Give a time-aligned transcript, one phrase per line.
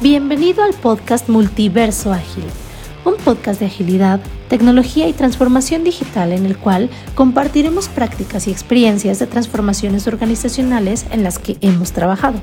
[0.00, 2.44] Bienvenido al podcast Multiverso Ágil,
[3.04, 9.20] un podcast de agilidad, tecnología y transformación digital en el cual compartiremos prácticas y experiencias
[9.20, 12.40] de transformaciones organizacionales en las que hemos trabajado.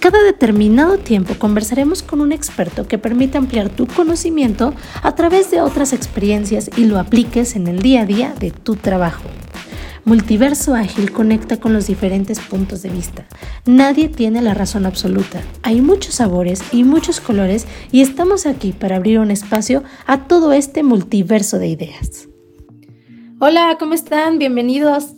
[0.00, 5.60] Cada determinado tiempo conversaremos con un experto que permite ampliar tu conocimiento a través de
[5.60, 9.22] otras experiencias y lo apliques en el día a día de tu trabajo.
[10.04, 13.24] Multiverso Ágil conecta con los diferentes puntos de vista.
[13.66, 15.40] Nadie tiene la razón absoluta.
[15.62, 20.52] Hay muchos sabores y muchos colores y estamos aquí para abrir un espacio a todo
[20.52, 22.28] este multiverso de ideas.
[23.38, 24.40] Hola, ¿cómo están?
[24.40, 25.12] Bienvenidos.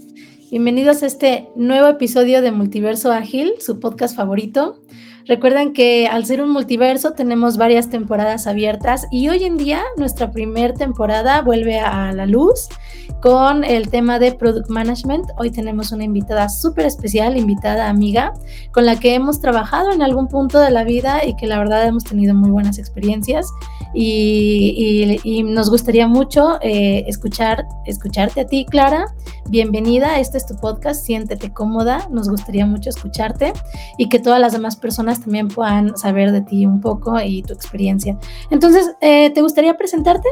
[0.51, 4.83] Bienvenidos a este nuevo episodio de Multiverso Ágil, su podcast favorito.
[5.27, 10.30] Recuerden que al ser un multiverso tenemos varias temporadas abiertas y hoy en día nuestra
[10.30, 12.69] primera temporada vuelve a la luz
[13.24, 15.30] con el tema de Product Management.
[15.38, 18.34] Hoy tenemos una invitada súper especial, invitada amiga,
[18.70, 21.87] con la que hemos trabajado en algún punto de la vida y que la verdad
[21.87, 23.47] hemos tenido muy buenas experiencias
[23.94, 29.06] y, nos gustaría mucho eh, escuchar, escucharte a ti, Clara.
[29.48, 33.55] Bienvenida, este es tu podcast, siéntete cómoda, nos gustaría mucho escucharte
[33.97, 37.55] y que todas las demás personas también puedan saber de ti un poco y tu
[37.55, 38.19] experiencia.
[38.50, 40.28] Entonces, eh, ¿te gustaría presentarte?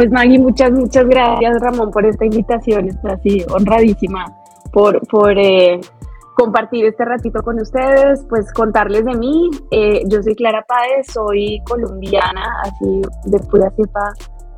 [0.00, 2.88] Pues Maggie, muchas, muchas gracias Ramón por esta invitación.
[2.88, 4.34] Estoy así honradísima
[4.72, 5.78] por, por eh,
[6.38, 9.50] compartir este ratito con ustedes, pues contarles de mí.
[9.70, 14.14] Eh, yo soy Clara Páez, soy colombiana, así de pura cepa,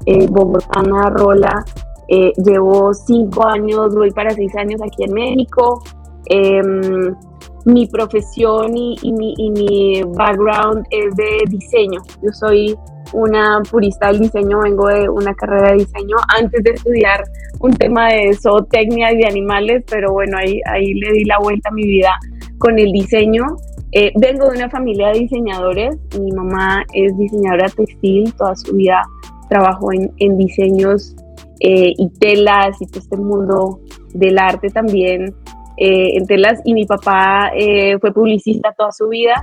[0.07, 1.65] eh, bogotana, rola.
[2.09, 5.83] llevo cinco años, voy para seis años aquí en México.
[6.27, 7.17] Em,
[7.65, 12.01] mi profesión y, mi, y, mi, background es de diseño.
[12.23, 12.79] Yo soy
[13.13, 17.25] una purista del diseño, vengo de una carrera de diseño antes de estudiar
[17.61, 21.69] un tema de zootecnia y de animales, pero bueno, ahí, ahí le di la vuelta
[21.69, 22.11] a mi vida
[22.59, 23.45] con el diseño.
[23.93, 29.03] Eh, vengo de una familia de diseñadores, mi mamá es diseñadora textil, toda su vida
[29.51, 31.15] trabajó en, en diseños
[31.61, 33.81] eh, y telas y todo este mundo
[34.15, 35.34] del arte también
[35.77, 39.34] eh, en telas y mi papá eh, fue publicista toda su vida.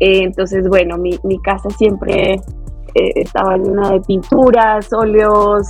[0.00, 2.40] Eh, entonces, bueno, mi, mi casa siempre
[2.94, 5.66] estaba llena de pinturas, óleos,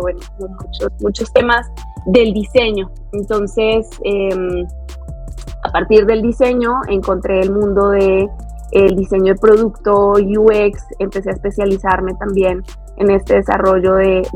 [0.00, 1.66] bueno, muchos, muchos temas
[2.06, 2.90] del diseño.
[3.12, 4.66] Entonces, em,
[5.64, 8.28] a partir del diseño encontré el mundo de
[8.72, 12.62] el diseño de producto, UX, empecé a especializarme también
[12.96, 14.26] en este desarrollo de,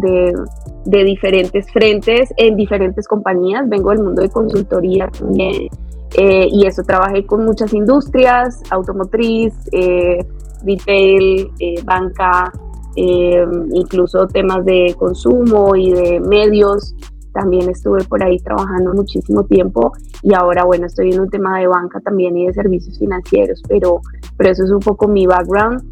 [0.85, 3.69] de, diferentes frentes en diferentes compañías.
[3.69, 5.69] Vengo del mundo de consultoría también
[6.17, 10.25] eh, y eso trabajé con muchas industrias, automotriz, eh,
[10.65, 12.53] retail, eh, banca,
[12.97, 16.95] incluso temas de consumo y de medios.
[17.33, 21.69] También estuve por ahí trabajando muchísimo tiempo y ahora, bueno, estoy en un tema de
[21.69, 24.01] banca también y de servicios financieros, pero,
[24.37, 25.83] pero eso es un poco mi background.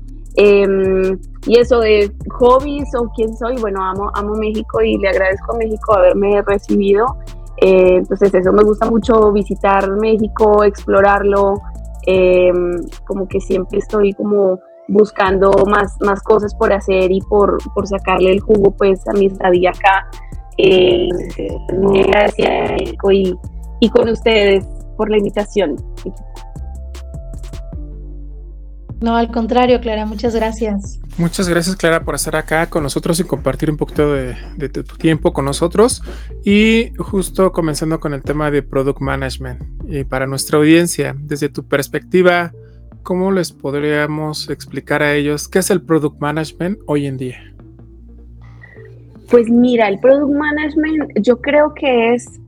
[0.41, 5.55] Em, y eso de hobbies o quién soy, bueno, amo, amo México y le agradezco
[5.55, 7.07] a México haberme recibido.
[7.61, 11.61] Eh, entonces eso me gusta mucho visitar México, explorarlo,
[12.11, 14.59] em, como que siempre estoy como
[14.89, 19.27] buscando más, más cosas por hacer y por, por sacarle el jugo pues a mi
[19.27, 20.09] estadía acá.
[20.57, 21.09] Eh,
[22.07, 22.81] gracias
[23.13, 23.35] y,
[23.81, 25.77] y con ustedes por la invitación.
[29.00, 30.98] No, al contrario, Clara, muchas gracias.
[31.19, 34.34] Muchas gracias, Clara, por estar acá con nosotros y compartir un poquito de,
[34.69, 36.03] tu tiempo con nosotros.
[36.44, 39.62] Y justo comenzando con el tema de Product Management.
[39.88, 42.53] Y para nuestra audiencia, desde tu perspectiva,
[43.04, 47.38] ¿cómo les podríamos explicar a ellos qué es el Product Management hoy en día?
[49.30, 52.41] Pues mira, el Product Management yo creo que es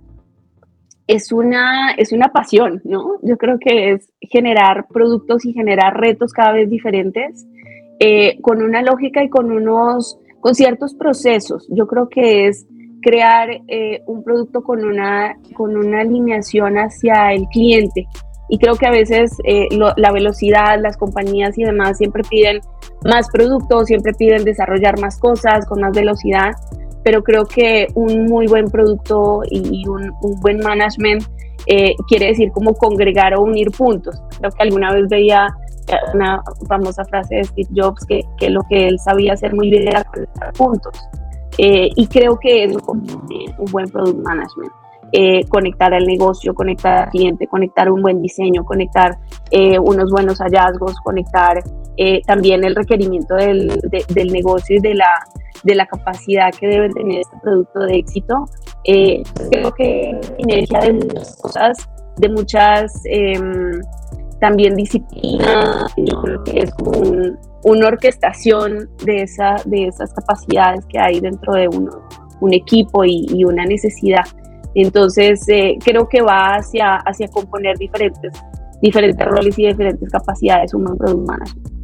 [1.10, 3.18] es una, es una pasión, ¿no?
[3.22, 7.48] Yo creo que es generar productos y generar retos cada vez diferentes,
[7.98, 11.66] eh, con una lógica y con unos, con ciertos procesos.
[11.68, 12.64] Yo creo que es
[13.02, 18.06] crear eh, un producto con una, con una alineación hacia el cliente.
[18.48, 19.66] Y creo que a veces eh,
[19.96, 22.60] la velocidad, las compañías y demás siempre piden
[23.04, 26.52] más productos, siempre piden desarrollar más cosas con más velocidad
[27.02, 31.24] pero creo que un muy buen producto y un, buen management
[31.66, 34.20] eh, quiere decir como congregar o unir puntos.
[34.38, 35.48] Creo que alguna vez veía
[36.14, 39.88] una famosa frase de Steve Jobs que, que lo que él sabía hacer muy bien
[39.88, 40.98] era conectar puntos.
[41.58, 44.72] Eh, y creo que es un buen product management.
[45.12, 49.18] Eh, conectar al negocio, conectar al cliente, conectar un buen diseño, conectar
[49.82, 51.62] unos buenos hallazgos, conectar
[52.26, 55.08] también el requerimiento del, del negocio y de la,
[55.64, 58.46] de la capacidad que debe tener este producto de éxito.
[58.84, 63.80] Eh, creo que energía de muchas cosas, de muchas, em,
[64.40, 66.70] también disciplina, yo creo que es
[67.62, 71.90] una orquestación de, esa, de esas capacidades que hay dentro de uno,
[72.40, 74.24] un equipo y, una necesidad.
[74.74, 78.32] Entonces, eh, creo que va hacia, hacia componer diferentes,
[78.80, 81.79] diferentes roles y diferentes capacidades un product manager.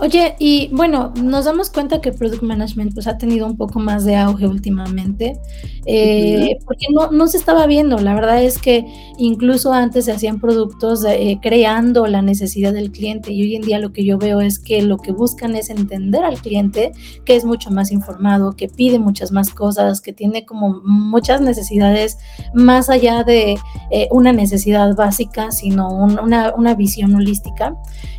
[0.00, 4.04] Oye, y bueno, nos damos cuenta que Product Management pues, ha tenido un poco más
[4.04, 5.40] de auge últimamente,
[5.86, 7.98] eh, porque no, no, se estaba viendo.
[7.98, 8.86] La verdad es que
[9.18, 13.80] incluso antes se hacían productos eh, creando la necesidad del cliente y hoy en día
[13.80, 16.92] lo que yo veo es que lo que buscan es entender al cliente,
[17.24, 22.18] que es mucho más informado, que pide muchas más cosas, que tiene como muchas necesidades
[22.54, 23.58] más allá de
[23.90, 27.74] eh, una necesidad básica, sino una, una visión holística.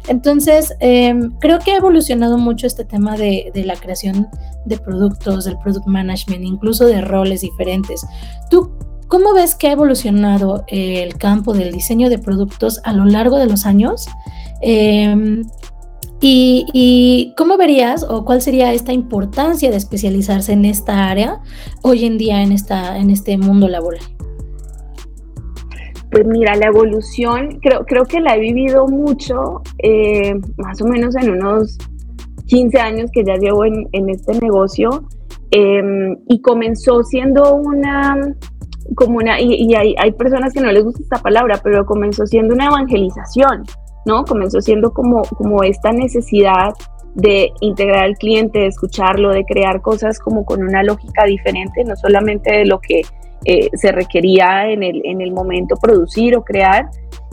[0.10, 4.28] Entonces, em, creo que ha evolucionado mucho este tema de, la creación
[4.66, 8.06] de productos, del product management, incluso de roles diferentes.
[8.50, 8.72] ¿Tú
[9.08, 13.46] cómo ves que ha evolucionado el campo del diseño de productos a lo largo de
[13.46, 14.08] los años?
[14.62, 15.44] Em,
[16.22, 21.40] y, cómo verías o cuál sería esta importancia de especializarse en esta área
[21.84, 24.02] hoy en día en, esta, en este mundo laboral?
[26.12, 31.16] Pues mira, la evolución creo, creo que la he vivido mucho, eh, más o menos
[31.16, 31.78] en unos
[32.48, 35.04] 15 años que ya llevo en, este negocio
[35.52, 38.18] em, y comenzó siendo una,
[38.96, 42.56] como una, y, hay, hay, personas que no les gusta esta palabra, pero comenzó siendo
[42.56, 43.64] una evangelización,
[44.06, 44.26] ¿no?
[44.26, 46.74] Comenzó siendo como, como esta necesidad
[47.14, 51.96] de integrar al cliente, de escucharlo, de crear cosas como con una lógica diferente, no
[51.96, 53.02] solamente de lo que
[53.46, 56.90] eh, se requería en el, en el momento producir o crear.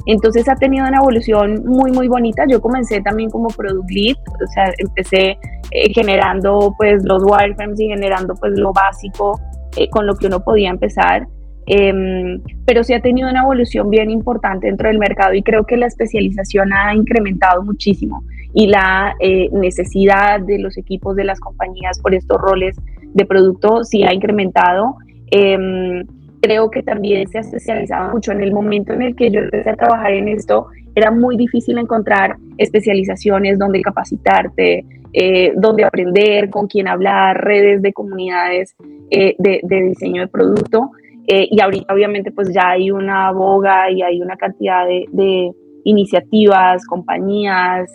[0.06, 2.44] Entonces ha tenido una evolución muy, muy bonita.
[2.48, 5.36] Yo comencé también como product lead, o sea, empecé
[5.72, 9.40] eh, generando pues los wireframes y generando pues lo básico
[9.76, 11.26] eh, con lo que uno podía empezar.
[11.68, 15.76] Em, pero sí ha tenido una evolución bien importante dentro del mercado y creo que
[15.76, 18.22] la especialización ha incrementado muchísimo
[18.54, 19.16] y la
[19.50, 22.76] necesidad de los equipos de las compañías por estos roles
[23.14, 24.94] de producto sí ha incrementado
[25.30, 26.04] Em,
[26.40, 28.32] creo que también se ha especializado mucho.
[28.32, 31.78] En el momento en el que yo empecé a trabajar en esto, era muy difícil
[31.78, 38.74] encontrar especializaciones donde capacitarte, eh, donde aprender, con quién hablar, redes de comunidades
[39.10, 40.90] eh, de, diseño de producto.
[41.28, 45.52] Eh, y ahorita obviamente pues ya hay una boga y hay una cantidad de,
[45.84, 47.90] iniciativas, compañías,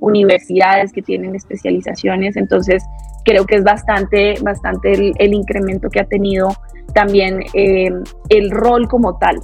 [0.00, 2.36] universidades que tienen especializaciones.
[2.36, 2.82] Entonces
[3.30, 6.48] creo que es bastante, bastante el, incremento que ha tenido
[6.94, 7.88] también eh,
[8.28, 9.38] el rol como tal.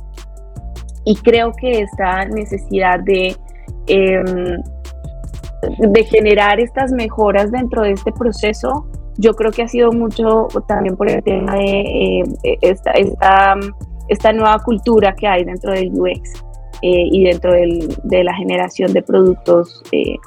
[1.04, 3.36] Y creo que esta necesidad de,
[3.86, 4.60] em,
[5.78, 8.88] de generar estas mejoras dentro de este proceso,
[9.18, 13.54] yo creo que ha sido mucho también por el tema de eh, esta, esta,
[14.08, 16.42] esta, nueva cultura que hay dentro del UX.
[16.82, 19.82] Eh, y dentro de la generación de productos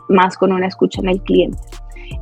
[0.07, 1.59] más con una escucha en el cliente.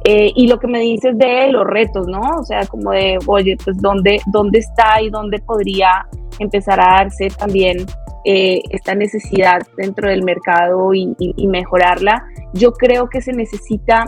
[0.04, 2.22] Eh, y lo que me dices de los retos, ¿no?
[2.40, 6.08] O sea, como de, oye, pues dónde, dónde está y dónde podría
[6.40, 7.86] empezar a darse también
[8.26, 11.16] eh, esta necesidad dentro del mercado y,
[11.48, 12.26] mejorarla.
[12.54, 14.06] Yo creo que se necesita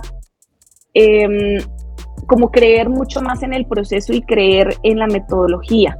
[0.94, 1.58] em,
[2.28, 5.98] como creer mucho más en el proceso y creer en la metodología.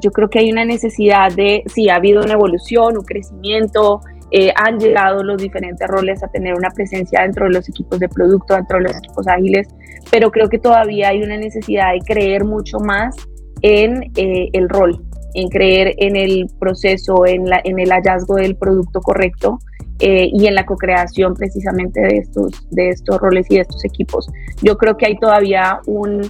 [0.00, 4.00] Yo creo que hay una necesidad de, sí, ha habido una evolución, un crecimiento,
[4.32, 8.08] eh, han llegado los diferentes roles a tener una presencia dentro de los equipos de
[8.08, 9.68] producto, dentro de los equipos ágiles,
[10.10, 13.14] pero creo que todavía hay una necesidad de creer mucho más
[13.62, 15.00] en eh, el rol,
[15.34, 19.60] en creer en el proceso, en, la, en el hallazgo del producto correcto
[20.00, 24.28] eh, y en la co-creación precisamente de estos, de estos roles y de estos equipos.
[24.60, 26.28] Yo creo que hay todavía un,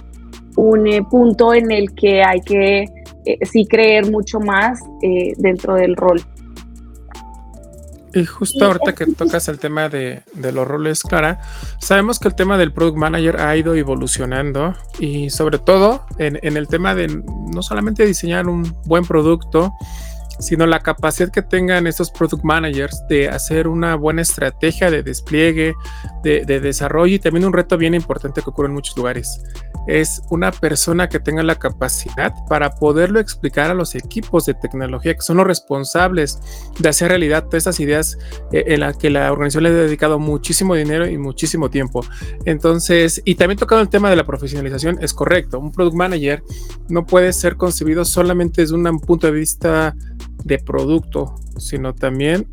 [0.55, 2.85] un punto en el que hay que
[3.41, 4.79] sí creer mucho más
[5.37, 6.21] dentro del rol.
[8.17, 11.39] Y justo ahorita que tocas el tema de, los roles, Clara,
[11.79, 16.57] sabemos que el tema del product manager ha ido evolucionando y sobre todo en, en
[16.57, 19.71] el tema de no solamente diseñar un buen producto,
[20.39, 25.73] sino la capacidad que tengan estos product managers de hacer una buena estrategia de despliegue,
[26.23, 29.41] de, desarrollo y también un reto bien importante que ocurre en muchos lugares.
[29.87, 35.13] Es una persona que tenga la capacidad para poderlo explicar a los equipos de tecnología
[35.13, 36.39] que son los responsables
[36.77, 38.17] de hacer realidad todas esas ideas
[38.51, 42.05] eh, en las que la organización le ha dedicado muchísimo dinero y muchísimo tiempo.
[42.43, 45.59] Entonces, y también tocando el tema de la profesionalización, es correcto.
[45.59, 46.43] Un product manager
[46.89, 49.95] no puede ser concebido solamente desde un punto de vista
[50.47, 52.47] de producto, sino también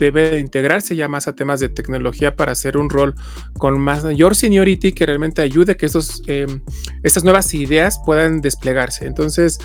[0.00, 3.14] debe integrarse ya más a temas de tecnología para hacer un rol
[3.58, 6.62] con mayor seniority que realmente ayude a que estos, em,
[7.02, 9.06] estas nuevas ideas puedan desplegarse.
[9.06, 9.58] Entonces,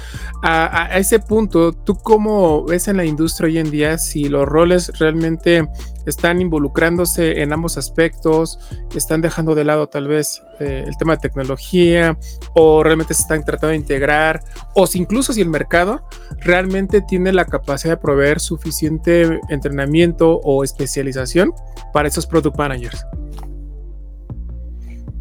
[0.44, 4.92] a, ese punto, ¿tú cómo ves en la industria hoy en día si los roles
[5.00, 5.68] realmente
[6.06, 8.60] están involucrándose en ambos aspectos,
[8.96, 12.18] están dejando de lado tal vez eh, el tema de tecnología
[12.54, 14.42] o realmente se están tratando de integrar
[14.74, 16.04] o si incluso si el mercado
[16.40, 21.54] realmente tiene la capacidad de proveer suficiente entrenamiento o especialización
[21.94, 23.06] para esos product managers?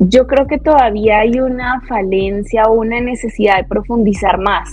[0.00, 4.68] Yo creo que todavía hay una falencia o una necesidad de profundizar más.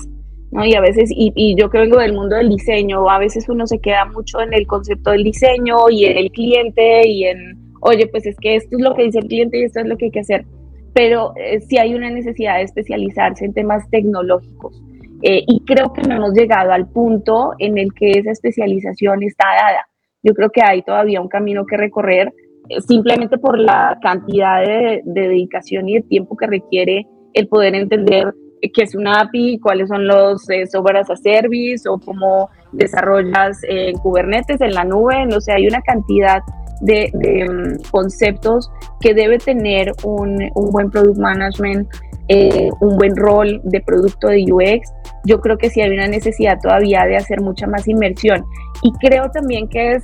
[0.51, 0.65] ¿No?
[0.65, 3.67] Y a veces, y, y, yo que vengo del mundo del diseño, a veces uno
[3.67, 8.07] se queda mucho en el concepto del diseño y en el cliente y en, oye,
[8.07, 10.05] pues es que esto es lo que dice el cliente y esto es lo que
[10.05, 10.45] hay que hacer.
[10.93, 14.81] Pero eh, sí hay una necesidad de especializarse en temas tecnológicos.
[15.23, 19.45] Eh, y creo que no hemos llegado al punto en el que esa especialización está
[19.55, 19.87] dada.
[20.23, 22.33] Yo creo que hay todavía un camino que recorrer
[22.69, 28.33] eh, simplemente por la cantidad de, dedicación y de tiempo que requiere el poder entender
[28.61, 33.59] qué es una API, cuáles son los eh, software as a service o cómo desarrollas
[33.63, 35.25] en Kubernetes, en la nube.
[35.25, 36.41] No sé, hay una cantidad
[36.81, 41.87] de, mm, conceptos que debe tener un, un buen product management,
[42.79, 44.89] un buen rol de producto de UX
[45.23, 48.45] yo creo que sí hay una necesidad todavía de hacer mucha más inmersión.
[48.81, 50.03] Y creo también que es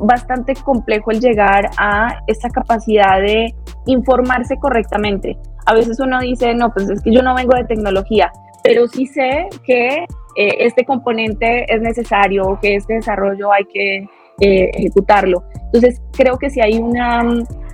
[0.00, 3.54] bastante complejo el llegar a esa capacidad de
[3.86, 5.36] informarse correctamente.
[5.68, 8.32] A veces uno dice, no, pues es que yo no vengo de tecnología,
[8.64, 10.06] pero sí sé que
[10.36, 13.96] eh, este componente es necesario, que este desarrollo hay que
[14.40, 15.44] eh, ejecutarlo.
[15.66, 17.22] Entonces, creo que sí hay una,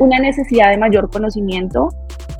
[0.00, 1.88] una necesidad de mayor conocimiento,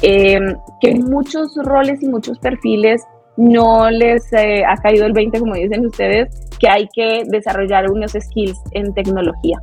[0.02, 0.40] eh,
[0.80, 3.04] que muchos roles y muchos perfiles
[3.36, 8.12] no les eh, ha caído el 20, como dicen ustedes, que hay que desarrollar unos
[8.12, 9.60] skills en tecnología.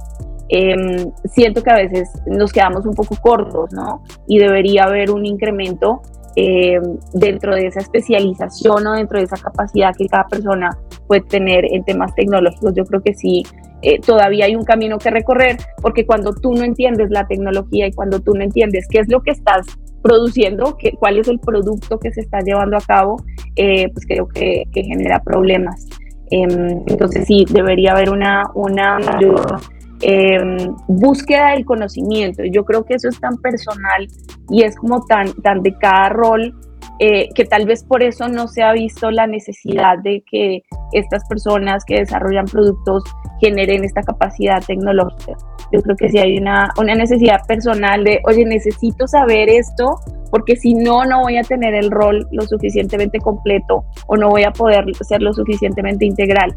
[0.53, 4.03] Em, siento que a veces nos quedamos un poco cortos, ¿no?
[4.27, 6.01] Y debería haber un incremento
[6.35, 10.77] em, dentro de esa especialización o dentro de esa capacidad que cada persona
[11.07, 12.73] puede tener en temas tecnológicos.
[12.75, 13.43] Yo creo que sí,
[13.81, 17.93] eh, todavía hay un camino que recorrer, porque cuando tú no entiendes la tecnología y
[17.93, 19.65] cuando tú no entiendes qué es lo que estás
[20.03, 23.23] produciendo, qué, cuál es el producto que se está llevando a cabo,
[23.55, 25.87] eh, pues creo que, genera problemas.
[26.29, 29.61] Em, entonces sí, debería haber una, una mayor
[30.01, 32.43] em, búsqueda del conocimiento.
[32.51, 34.07] Yo creo que eso es tan personal
[34.49, 36.53] y es como tan, tan de cada rol
[36.99, 41.27] eh, que tal vez por eso no se ha visto la necesidad de que estas
[41.27, 43.03] personas que desarrollan productos
[43.39, 45.33] generen esta capacidad tecnológica.
[45.71, 49.95] Yo creo que sí hay una, una necesidad personal de, oye, necesito saber esto
[50.29, 54.43] porque si no, no voy a tener el rol lo suficientemente completo o no voy
[54.43, 56.55] a poder ser lo suficientemente integral.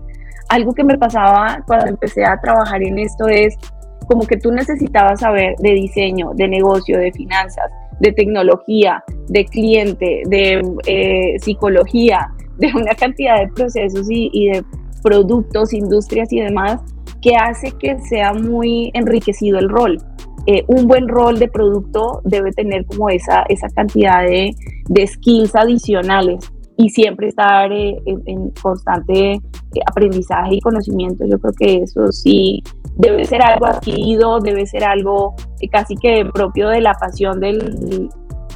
[0.49, 3.57] Algo que me pasaba cuando empecé a trabajar en esto es
[4.07, 7.71] como que tú necesitabas saber de diseño, de negocio, de finanzas,
[8.01, 14.65] de tecnología, de cliente, de eh, psicología, de una cantidad de procesos y, de
[15.03, 16.81] productos, industrias y demás,
[17.21, 19.99] que hace que sea muy enriquecido el rol.
[20.47, 24.55] Eh, un buen rol de producto debe tener como esa, esa cantidad de,
[24.89, 29.41] de skills adicionales y siempre estar eh, en, constante
[29.87, 31.25] aprendizaje y conocimiento.
[31.27, 32.63] Yo creo que eso sí
[32.97, 35.35] debe ser algo adquirido, debe ser algo
[35.71, 38.09] casi que propio de la pasión del,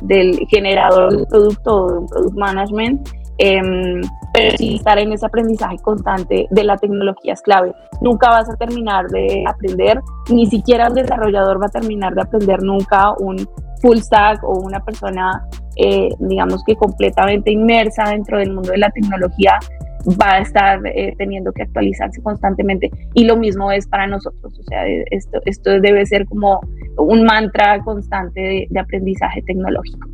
[0.02, 3.08] del generador del producto, de un product management,
[3.38, 4.00] em,
[4.32, 7.72] pero sí estar en ese aprendizaje constante de la tecnología es clave.
[8.00, 12.62] Nunca vas a terminar de aprender, ni siquiera un desarrollador va a terminar de aprender
[12.62, 13.48] nunca un
[13.80, 15.46] full stack o una persona,
[15.78, 19.58] eh, digamos que completamente inmersa dentro del mundo de la tecnología
[20.20, 22.90] va a estar eh, teniendo que actualizarse constantemente.
[23.14, 26.60] Y lo mismo es para nosotros, o sea, esto, esto debe ser como
[26.96, 30.08] un mantra constante de aprendizaje tecnológico.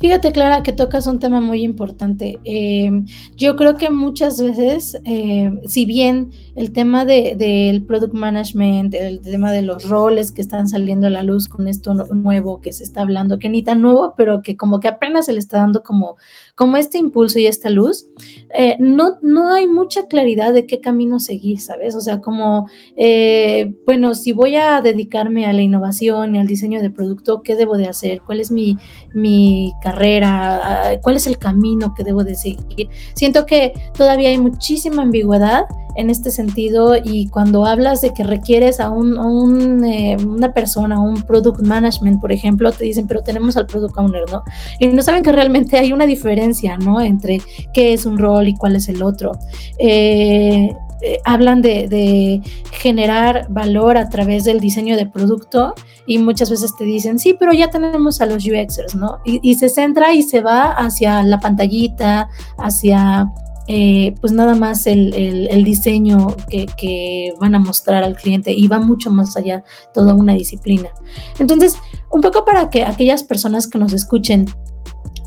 [0.00, 2.38] Fíjate, Clara, que tocas un tema muy importante.
[2.44, 3.04] Em,
[3.36, 9.52] yo creo que muchas veces, em, si bien el tema del product management, el tema
[9.52, 13.02] de los roles que están saliendo a la luz con esto nuevo que se está
[13.02, 16.16] hablando, que ni tan nuevo, pero que como que apenas se le está dando como,
[16.54, 18.06] como este impulso y esta luz,
[18.54, 21.94] eh, no, no hay mucha claridad de qué camino seguir, ¿sabes?
[21.94, 26.80] O sea, como, eh, bueno, si voy a dedicarme a la innovación y al diseño
[26.80, 28.22] de producto, ¿qué debo de hacer?
[28.22, 28.78] ¿Cuál es mi,
[29.12, 29.72] mi
[31.02, 32.88] cuál es el camino que debo de seguir.
[33.14, 35.64] Siento que todavía hay muchísima ambigüedad
[35.96, 41.22] en este sentido y cuando hablas de que requieres a, un, eh, una persona, un
[41.22, 44.42] product management, por ejemplo, te dicen, pero tenemos al product owner, ¿no?
[44.78, 47.00] Y no saben que realmente hay una diferencia, ¿no?
[47.00, 47.40] Entre
[47.72, 49.32] qué es un rol y cuál es el otro.
[49.78, 52.42] Eh, eh, hablan de,
[52.72, 55.74] generar valor a través del diseño de producto
[56.06, 59.18] y muchas veces te dicen, sí, pero ya tenemos a los UXers, ¿no?
[59.24, 62.28] Y, se centra y se va hacia la pantallita,
[62.58, 63.30] hacia
[63.68, 68.80] eh, pues nada más el, diseño que, que, van a mostrar al cliente y va
[68.80, 70.88] mucho más allá, toda una disciplina.
[71.38, 71.76] Entonces,
[72.10, 74.46] un poco para que aquellas personas que nos escuchen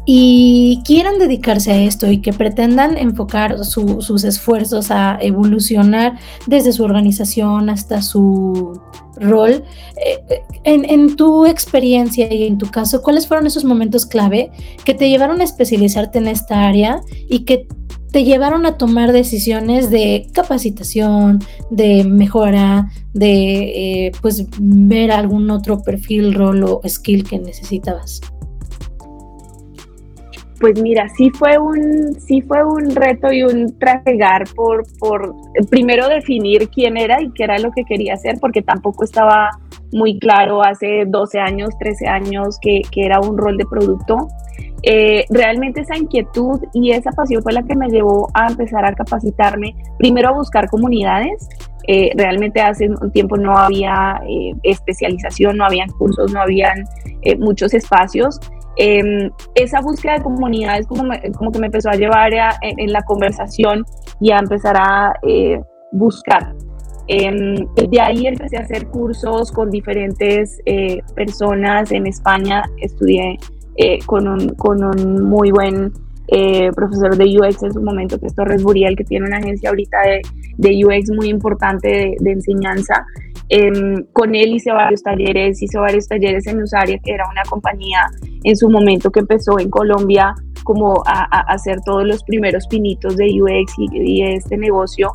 [0.05, 6.83] y quieran dedicarse a esto y que pretendan enfocar sus esfuerzos a evolucionar desde su
[6.83, 8.81] organización hasta su
[9.15, 9.63] rol,
[10.05, 14.51] eh, en, tu experiencia y en tu caso, ¿cuáles fueron esos momentos clave
[14.83, 17.67] que te llevaron a especializarte en esta área y que
[18.11, 21.39] te llevaron a tomar decisiones de capacitación,
[21.71, 28.21] de mejora, de eh, pues ver algún otro perfil, rol o skill que necesitabas?
[30.63, 35.35] Pues mira, sí fue un, sí fue un reto y un trasegar por, por
[35.69, 39.49] primero definir quién era y qué era lo que quería hacer, porque tampoco estaba
[39.91, 44.29] muy claro hace 12 años, 13 años que, que era un rol de producto.
[44.83, 48.93] Eh, realmente esa inquietud y esa pasión fue la que me llevó a empezar a
[48.93, 51.45] capacitarme, primero a buscar comunidades.
[51.89, 56.85] Eh, realmente hace un tiempo no había eh, especialización, no habían cursos, no habían
[57.37, 58.39] muchos espacios
[58.75, 63.85] Em, esa búsqueda de comunidades como, como que me empezó a llevar en, la conversación
[64.19, 65.61] y a empezar a eh,
[65.91, 66.55] buscar.
[67.07, 72.63] Em, de ahí empecé a hacer cursos con diferentes eh, personas en España.
[72.77, 73.37] Estudié
[73.75, 75.91] eh, con un muy buen
[76.75, 79.97] profesor de UX en su momento, que es Torres Buriel, que tiene una agencia ahorita
[80.01, 80.21] de,
[80.57, 83.05] de UX muy importante de, enseñanza.
[83.49, 88.07] Em, con él hice varios talleres, hice varios talleres en Usaria, que era una compañía
[88.43, 93.25] en su momento que empezó en Colombia como a, hacer todos los primeros pinitos de
[93.41, 95.11] UX y, de este negocio.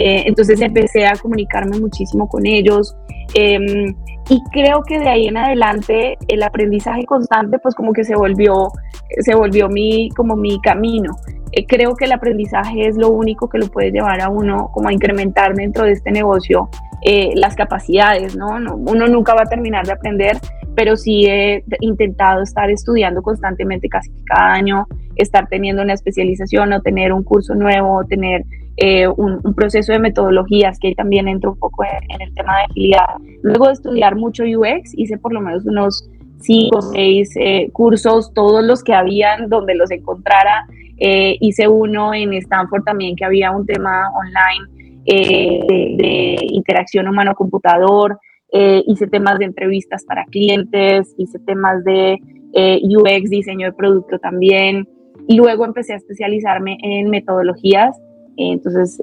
[0.00, 2.94] Eh, entonces empecé a comunicarme muchísimo con ellos
[3.34, 3.96] em,
[4.30, 8.70] y creo que de ahí en adelante el aprendizaje constante pues como que se volvió,
[9.18, 11.16] se volvió mi, como mi camino.
[11.50, 14.88] Eh, creo que el aprendizaje es lo único que lo puede llevar a uno como
[14.88, 16.68] a incrementar dentro de este negocio
[17.02, 18.50] eh, las capacidades, ¿no?
[18.76, 20.36] Uno nunca va a terminar de aprender,
[20.76, 26.82] pero sí he intentado estar estudiando constantemente casi cada año, estar teniendo una especialización o
[26.82, 28.44] tener un curso nuevo, o tener
[28.78, 33.06] eh, un, proceso de metodologías, que también entro un poco en, el tema de agilidad.
[33.42, 36.08] Luego de estudiar mucho UX, hice por lo menos unos
[36.40, 40.66] cinco o seis eh, cursos, todos los que habían donde los encontrara.
[40.98, 44.78] hice uno en Stanford también, que había un tema online
[45.10, 45.60] eh,
[45.96, 48.18] de, interacción humano-computador,
[48.52, 52.18] eh, hice temas de entrevistas para clientes, hice temas de
[52.52, 54.86] eh, UX, diseño de producto también.
[55.26, 57.96] Y luego empecé a especializarme en metodologías.
[58.38, 59.02] Entonces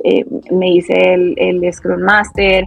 [0.51, 2.65] me hice el, el Scrum Master.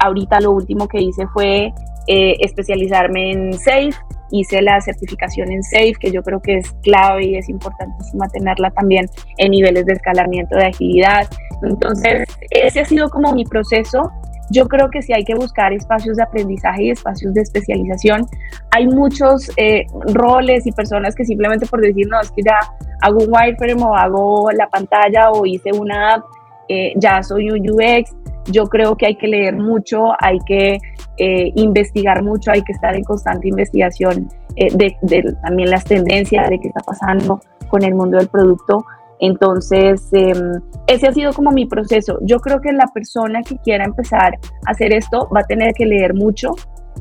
[0.00, 1.72] ahorita lo último que hice fue
[2.06, 3.92] especializarme en SAFE
[4.30, 8.70] hice la certificación en SAFE, que yo creo que es clave y es importantísima tenerla
[8.70, 9.06] también
[9.38, 11.28] en niveles de escalamiento de agilidad.
[11.62, 14.10] Entonces, ese ha sido como mi proceso.
[14.50, 18.26] Yo creo que sí hay que buscar espacios de aprendizaje y espacios de especialización.
[18.70, 22.58] Hay muchos eh, roles y personas que simplemente por decir, no, es que ya
[23.02, 26.24] hago un wireframe o hago la pantalla o hice una app,
[26.68, 28.14] eh, ya soy un UX.
[28.46, 30.78] Yo creo que hay que leer mucho, hay que
[31.16, 36.60] eh, investigar mucho, hay que estar en constante investigación de, de, también las tendencias de
[36.60, 38.84] qué está pasando con el mundo del producto
[39.20, 42.18] entonces, em, ese ha sido como mi proceso.
[42.22, 44.34] Yo creo que la persona que quiera empezar
[44.66, 46.50] a hacer esto va a tener que leer mucho,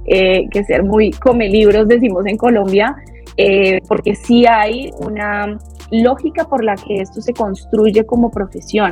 [0.06, 2.96] eh, que ser muy come libros, decimos en Colombia,
[3.38, 5.58] eh, porque sí hay una
[5.92, 8.92] lógica por la que esto se construye como profesión.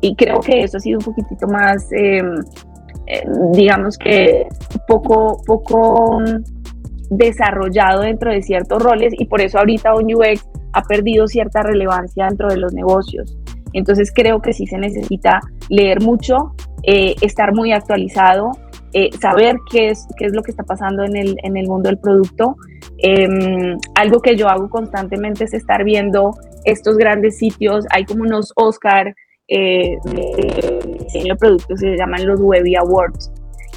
[0.00, 2.36] Y creo que eso ha sido un poquitito más, em,
[3.06, 4.46] eh, digamos que
[4.86, 6.20] poco, poco
[7.10, 12.26] desarrollado dentro de ciertos roles y por eso ahorita un UX ha perdido cierta relevancia
[12.26, 13.36] dentro de los negocios.
[13.72, 18.52] Entonces creo que sí se necesita leer mucho, eh, estar muy actualizado,
[18.92, 21.88] eh, saber qué es, qué es lo que está pasando en el, en el mundo
[21.88, 22.56] del producto.
[22.98, 26.30] Em, algo que yo hago constantemente es estar viendo
[26.64, 27.84] estos grandes sitios.
[27.90, 29.14] Hay como unos Oscar
[29.48, 33.30] eh, de diseño productos, se llaman los Webby Awards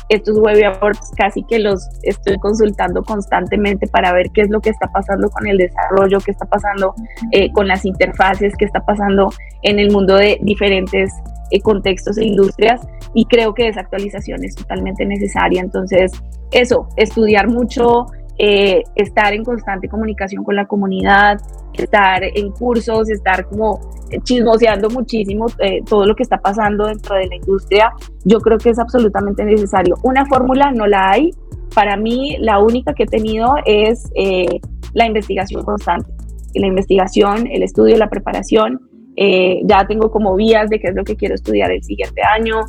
[0.10, 4.88] estos webinars casi que los estoy consultando constantemente para ver qué es lo que está
[4.88, 6.94] pasando con el desarrollo, qué está pasando
[7.32, 9.30] eh, con las interfaces, qué está pasando
[9.62, 11.12] en el mundo de diferentes
[11.52, 12.82] eh, contextos e industrias
[13.14, 15.62] y creo que esa actualización es totalmente necesaria.
[15.62, 16.12] Entonces,
[16.52, 18.08] eso, estudiar mucho,
[18.42, 21.42] eh, estar en constante comunicación con la comunidad,
[21.74, 23.82] estar en cursos, estar como
[24.24, 27.92] chismoseando muchísimo eh, todo lo que está pasando dentro de la industria,
[28.24, 29.98] yo creo que es absolutamente necesario.
[30.04, 31.32] Una fórmula no la hay.
[31.76, 34.62] Para mí, la única que he tenido es eh,
[34.94, 36.10] la investigación constante.
[36.56, 38.80] la investigación, el estudio, la preparación.
[39.18, 42.62] ya tengo como vías de qué es lo que quiero estudiar el siguiente año.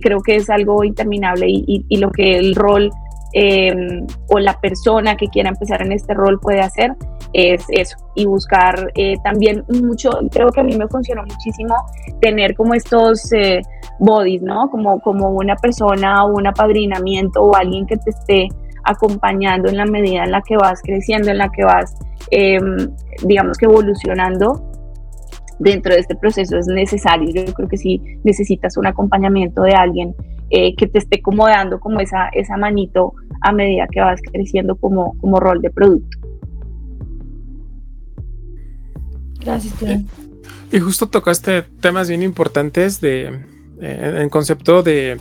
[0.00, 2.92] creo que es algo interminable y, y lo que el rol
[3.40, 6.96] Em, o la persona que quiera empezar en este rol puede hacer
[7.32, 11.76] es eso y buscar eh, también mucho, creo que a mí me funcionó muchísimo
[12.20, 13.60] tener como estos eh,
[14.00, 14.68] bodies, ¿no?
[14.70, 18.48] Como, como una persona o un apadrinamiento o alguien que te esté
[18.82, 21.94] acompañando en la medida en la que vas creciendo, en la que vas,
[22.32, 22.90] em,
[23.24, 24.68] digamos que evolucionando
[25.60, 27.30] dentro de este proceso es necesario.
[27.30, 30.16] Yo creo que sí necesitas un acompañamiento de alguien
[30.50, 34.76] eh, que te esté como dando como esa, esa manito a medida que vas creciendo
[34.76, 36.18] como, como rol de producto.
[39.40, 39.74] Gracias,
[40.72, 43.40] Y justo tocaste temas bien importantes de,
[43.80, 45.18] eh, en concepto de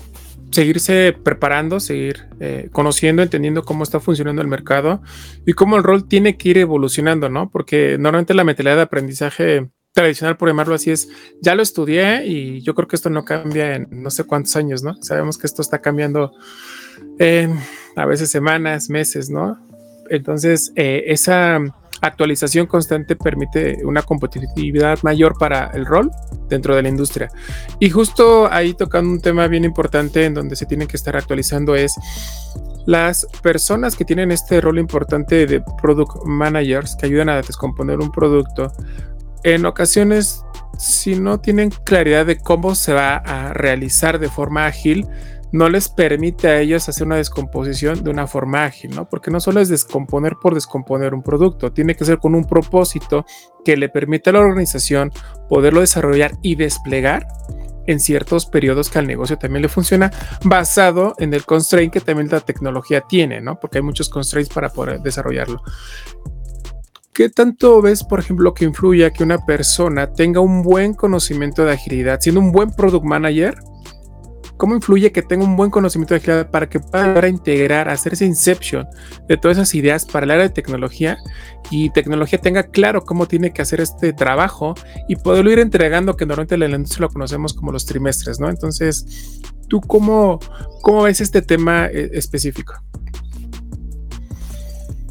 [0.52, 5.02] seguirse preparando, seguir eh, conociendo, entendiendo cómo está funcionando el mercado
[5.46, 7.50] y cómo el rol tiene que ir evolucionando, ¿no?
[7.50, 11.10] Porque normalmente la mentalidad de aprendizaje tradicional, por llamarlo así, es,
[11.42, 14.84] ya lo estudié y yo creo que esto no cambia en no sé cuántos años,
[14.84, 14.96] ¿no?
[15.02, 16.32] Sabemos que esto está cambiando
[17.20, 17.60] en
[17.96, 19.58] a veces semanas, meses, ¿no?
[20.10, 21.60] Entonces, eh, esa
[22.02, 26.12] actualización constante permite una competitividad mayor para el rol
[26.48, 27.30] dentro de la industria.
[27.80, 31.76] Y justo ahí tocando un tema bien importante en donde se tienen que estar actualizando
[31.76, 31.96] es
[32.86, 38.12] las personas que tienen este rol importante de product managers que ayudan a descomponer un
[38.12, 38.72] producto
[39.44, 40.44] en ocasiones,
[40.78, 45.08] si no tienen claridad de cómo se va a realizar de forma ágil,
[45.52, 49.08] no les permite a ellos hacer una descomposición de una forma ágil, ¿no?
[49.10, 53.26] Porque no solo es descomponer por descomponer un producto, tiene que ser con un propósito
[53.64, 55.12] que le permita a la organización
[55.50, 57.28] poderlo desarrollar y desplegar
[57.88, 60.12] en ciertos periodos que al negocio también le funciona,
[60.44, 63.60] basado en el constraint que también la tecnología tiene, ¿no?
[63.60, 65.62] Porque hay muchos constraints para poder desarrollarlo.
[67.14, 71.66] ¿Qué tanto ves, por ejemplo, que influye a que una persona tenga un buen conocimiento
[71.66, 73.58] de agilidad, siendo un buen product manager?
[74.58, 78.26] ¿Cómo influye que tenga un buen conocimiento de agilidad para que pueda integrar, hacer ese
[78.26, 78.88] inception
[79.28, 81.18] de todas esas ideas para el área de tecnología
[81.70, 84.74] y tecnología tenga claro cómo tiene que hacer este trabajo
[85.08, 88.50] y poderlo ir entregando, que normalmente en la industria lo conocemos como los trimestres, ¿no?
[88.50, 90.40] Entonces, ¿tú cómo,
[90.82, 92.74] cómo ves este tema eh, específico?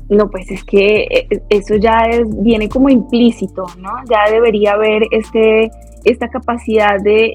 [0.08, 2.08] No, pues es que eh, eso ya
[2.42, 3.90] viene como implícito, ¿no?
[4.08, 5.70] Ya debería haber este,
[6.04, 7.34] esta capacidad de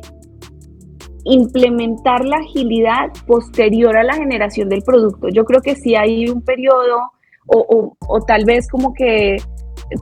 [1.25, 5.29] implementar la agilidad posterior a la generación del producto.
[5.29, 7.11] Yo creo que si hay un periodo
[7.47, 9.37] o, o, tal vez como que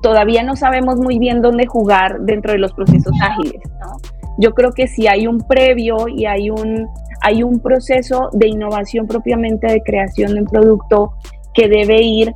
[0.01, 3.97] todavía no sabemos muy bien dónde jugar dentro de los procesos ágiles, ¿no?
[4.37, 6.87] Yo creo que si hay un previo y hay un,
[7.21, 11.13] hay un proceso de innovación propiamente de creación de un producto
[11.53, 12.33] que debe ir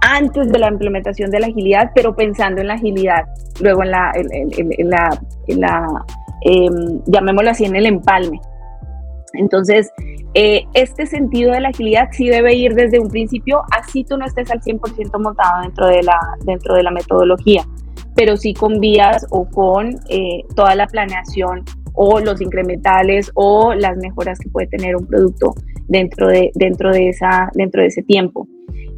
[0.00, 3.24] antes de la implementación de la agilidad, pero pensando en la agilidad,
[3.60, 3.90] luego en
[5.60, 6.04] la
[6.42, 8.40] em, llamémoslo así, en el empalme.
[9.34, 9.90] Entonces,
[10.34, 14.26] eh, este sentido de la agilidad sí debe ir desde un principio, así tú no
[14.26, 17.62] estés al 100% montado dentro de, la, dentro de la metodología,
[18.14, 23.96] pero sí con vías o con eh, toda la planeación o los incrementales o las
[23.96, 25.54] mejoras que puede tener un producto
[25.88, 28.48] dentro de, dentro de, esa, dentro de ese tiempo.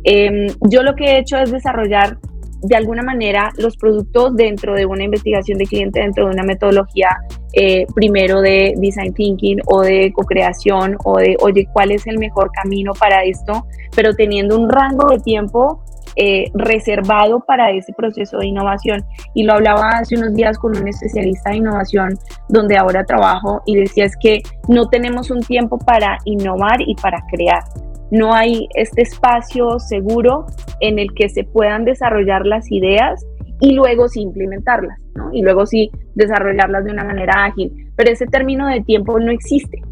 [0.05, 2.19] Em, yo lo que he hecho es desarrollar
[2.63, 7.09] de alguna manera los productos dentro de una investigación de cliente, dentro de una metodología
[7.53, 12.51] eh, primero de design thinking o de co-creación o de, oye, ¿cuál es el mejor
[12.53, 13.67] camino para esto?
[13.95, 15.83] Pero teniendo un rango de tiempo
[16.19, 19.05] eh, reservado para ese proceso de innovación.
[19.35, 23.77] Y lo hablaba hace unos días con un especialista de innovación donde ahora trabajo y
[23.77, 27.63] decía es que no tenemos un tiempo para innovar y para crear
[28.11, 30.47] no hay este espacio seguro
[30.81, 33.27] en el que se puedan desarrollar las ideas
[33.61, 35.33] y luego sí implementarlas, ¿no?
[35.33, 37.73] Y luego sí desarrollarlas de una manera ágil.
[37.97, 39.83] Pero ese término de tiempo no existe.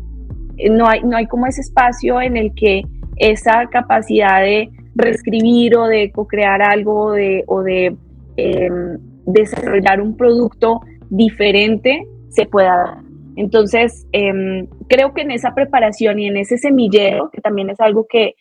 [0.59, 2.83] Eh, no hay, no hay como ese espacio en el que
[3.17, 7.97] esa capacidad de reescribir o de co-crear algo de, o de
[8.37, 13.04] em, desarrollar un producto diferente se pueda dar.
[13.37, 18.07] Entonces, em, creo que en esa preparación y en ese semillero, que también es algo
[18.09, 18.35] que,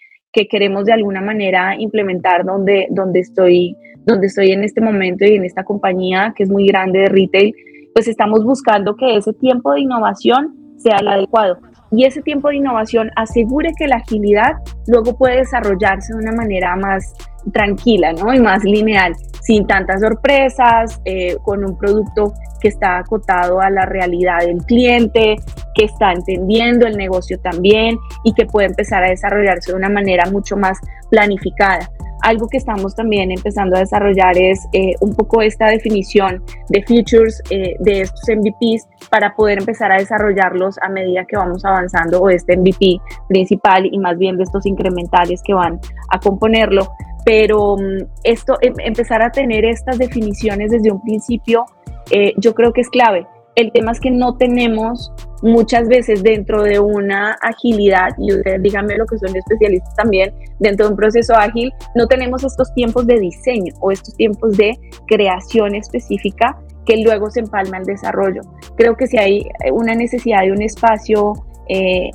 [0.49, 5.45] queremos de alguna manera implementar donde, donde, estoy, donde estoy en este momento y en
[5.45, 7.53] esta compañía que es muy grande de retail,
[7.93, 11.60] pues estamos buscando que ese tiempo de innovación sea el adecuado.
[11.95, 14.53] Y ese tiempo de innovación asegure que la agilidad
[14.88, 17.13] luego puede desarrollarse de una manera más
[17.51, 18.34] tranquila ¿no?
[18.34, 23.86] y más lineal, sin tantas sorpresas, eh, con un producto que está acotado a la
[23.86, 25.36] realidad del cliente,
[25.75, 30.29] que está entendiendo el negocio también y que puede empezar a desarrollarse de una manera
[30.32, 30.79] mucho más
[31.12, 31.89] planificada.
[32.23, 37.41] Algo que estamos también empezando a desarrollar es eh, un poco esta definición de features
[37.49, 42.29] eh, de estos MVPs para poder empezar a desarrollarlos a medida que vamos avanzando o
[42.29, 45.81] este MVP principal y más bien de estos incrementales que van
[46.12, 46.88] a componerlo.
[47.25, 51.65] Pero mm, esto, em, empezar a tener estas definiciones desde un principio,
[52.09, 53.27] eh, yo creo que es clave.
[53.55, 55.12] El tema es que no tenemos
[55.43, 60.88] muchas veces dentro de una agilidad, y ustedes díganme lo que son especialistas también, dentro
[60.88, 64.77] de un proceso ágil, no tenemos estos tiempos de diseño o estos tiempos de
[65.08, 68.41] creación específica que luego se empalma el desarrollo.
[68.75, 71.34] Creo que si hay una necesidad de un espacio
[71.69, 72.10] eh,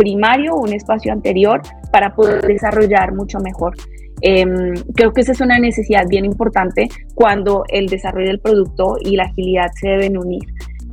[0.00, 1.60] primario un espacio anterior
[1.92, 3.74] para poder desarrollar mucho mejor.
[4.22, 9.16] Em, creo que esa es una necesidad bien importante cuando el desarrollo del producto y
[9.16, 10.44] la agilidad se deben unir.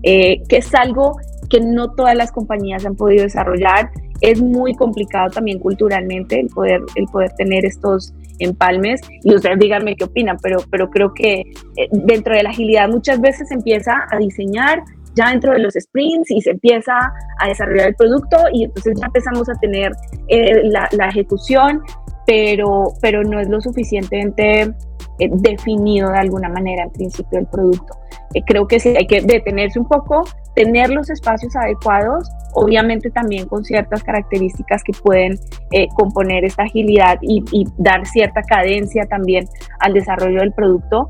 [0.03, 1.17] Eh, que es algo
[1.49, 3.91] que no todas las compañías han podido desarrollar.
[4.21, 9.95] Es muy complicado también culturalmente el poder, el poder tener estos empalmes y ustedes díganme
[9.95, 14.05] qué opinan, pero, pero creo que eh, dentro de la agilidad muchas veces se empieza
[14.11, 14.83] a diseñar
[15.15, 16.93] ya dentro de los sprints y se empieza
[17.39, 19.91] a desarrollar el producto y entonces ya empezamos a tener
[20.27, 21.81] eh, la, la, ejecución,
[22.27, 24.71] pero, pero no es lo suficientemente
[25.19, 27.97] eh, definido de alguna manera en principio el producto.
[28.33, 30.23] Eh, creo que sí hay que detenerse un poco,
[30.55, 35.39] tener los espacios adecuados, obviamente también con ciertas características que pueden
[35.71, 37.43] eh, componer esta agilidad y,
[37.77, 39.47] dar cierta cadencia también
[39.79, 41.09] al desarrollo del producto,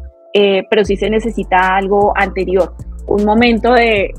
[0.69, 2.75] pero sí se necesita algo anterior,
[3.07, 4.11] un momento de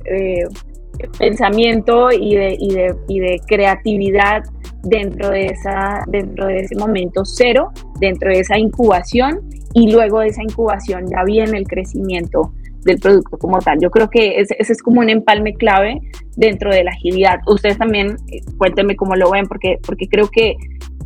[1.17, 4.43] pensamiento y de, y de, y de creatividad
[4.83, 7.71] dentro de, esa, dentro de ese momento cero,
[8.01, 12.53] dentro de esa incubación y luego de esa incubación ya viene el crecimiento
[12.85, 13.79] del producto como tal.
[13.81, 16.01] Yo creo que ese, es como un empalme clave
[16.37, 17.41] dentro de la agilidad.
[17.47, 20.57] Ustedes también eh, cuéntenme cómo lo ven, porque, porque creo que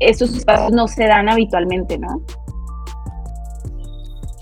[0.01, 2.23] esos espacios no se dan habitualmente, ¿no?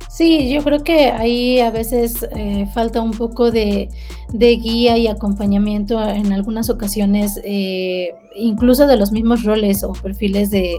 [0.08, 3.88] Sí, yo creo que ahí a veces eh, falta un poco de,
[4.32, 7.40] de, guía y acompañamiento en algunas ocasiones.
[7.44, 10.76] Eh, incluso de los mismos roles o perfiles de,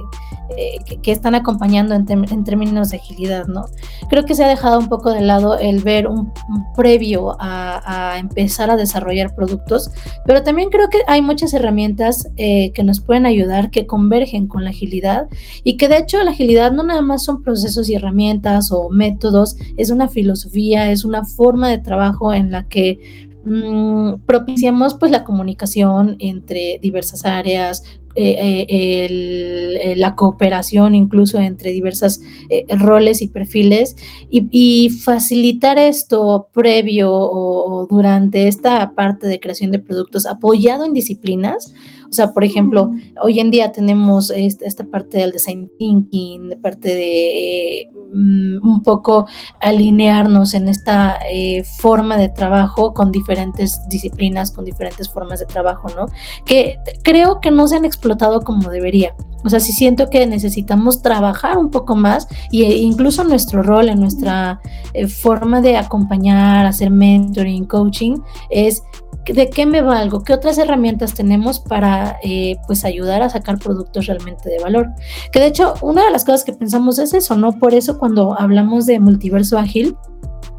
[0.57, 2.05] eh, que, están acompañando en,
[2.43, 3.65] términos de agilidad, ¿no?
[4.09, 6.31] Creo que se ha dejado un poco de lado el ver un,
[6.75, 9.91] previo a, empezar a desarrollar productos,
[10.25, 14.63] pero también creo que hay muchas herramientas eh, que nos pueden ayudar, que convergen con
[14.63, 15.27] la agilidad
[15.63, 19.55] y que de hecho la agilidad no nada más son procesos y herramientas o métodos,
[19.77, 25.23] es una filosofía, es una forma de trabajo en la que Mm, propiciamos pues la
[25.23, 33.95] comunicación entre diversas áreas, eh, eh, la cooperación incluso entre diversos eh, roles y perfiles
[34.29, 41.73] y, facilitar esto previo o, durante esta parte de creación de productos apoyado en disciplinas
[42.11, 42.91] o sea, por ejemplo,
[43.23, 49.27] hoy en día tenemos esta, parte del design thinking, de parte de mm, un poco
[49.61, 55.87] alinearnos en esta eh, forma de trabajo con diferentes disciplinas, con diferentes formas de trabajo,
[55.95, 56.07] ¿no?
[56.43, 59.15] Que creo que no se han explotado como debería.
[59.43, 63.99] O sea, sí siento que necesitamos trabajar un poco más e incluso nuestro rol en
[64.01, 64.59] nuestra
[64.93, 68.17] eh, forma de acompañar, hacer mentoring, coaching,
[68.49, 68.83] es
[69.25, 74.07] de qué me valgo, qué otras herramientas tenemos para eh, pues ayudar a sacar productos
[74.07, 74.89] realmente de valor.
[75.31, 77.53] Que de hecho, una de las cosas que pensamos es eso, ¿no?
[77.53, 79.95] Por eso cuando hablamos de multiverso ágil,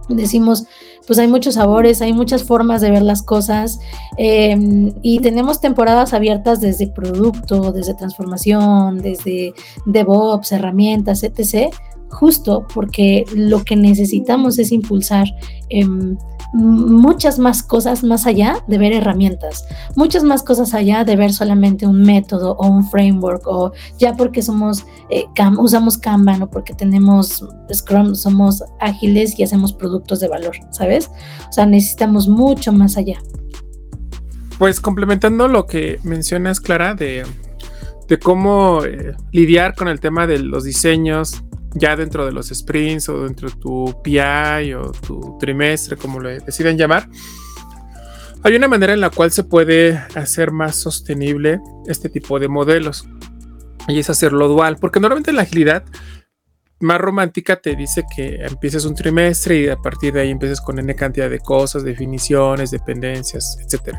[0.09, 0.67] decimos,
[1.07, 3.81] pues hay muchos sabores, hay muchas formas de ver las cosas
[4.17, 9.53] em, y tenemos temporadas abiertas desde producto, desde transformación, desde
[9.87, 11.75] DevOps, herramientas, etc.
[12.11, 15.27] Justo porque lo que necesitamos es impulsar
[15.71, 16.17] em,
[16.53, 19.65] muchas más cosas más allá de ver herramientas,
[19.97, 24.43] muchas más cosas allá de ver solamente un método o un framework o ya porque
[24.43, 25.25] somos eh,
[25.59, 31.11] usamos Kanban o porque tenemos Scrum, somos ágiles y hacemos productos de valor, ¿sabes?
[31.49, 33.19] O sea, necesitamos mucho más allá.
[34.59, 37.25] Pues complementando lo que mencionas, Clara, de,
[38.09, 41.43] de cómo eh, lidiar con el tema de los diseños,
[41.75, 46.29] ya dentro de los sprints o dentro de tu PI o tu trimestre, como lo
[46.29, 47.09] deciden llamar,
[48.45, 53.07] hay una manera en la cual se puede hacer más sostenible este tipo de modelos
[53.89, 55.85] y es hacerlo dual, porque normalmente la agilidad
[56.81, 60.79] más romántica te dice que empieces un trimestre y a partir de ahí empieces con
[60.79, 63.97] N cantidad de cosas, definiciones, dependencias, etc.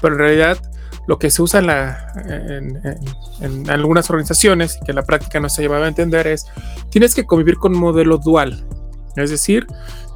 [0.00, 0.58] Pero en realidad
[1.06, 2.80] lo que se usa en,
[3.40, 6.46] en, algunas organizaciones y que en la práctica no se ha llevado a entender es,
[6.90, 8.66] tienes que convivir con un modelo dual.
[9.16, 9.66] Es decir,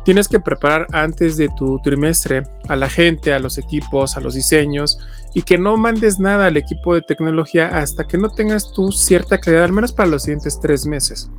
[0.05, 4.35] tienes que preparar antes de tu trimestre a la gente, a los equipos, a los
[4.35, 4.99] diseños
[5.35, 9.39] y que no mandes nada al equipo de tecnología hasta que no tengas tú cierta
[9.39, 11.31] claridad, al menos para los siguientes tres meses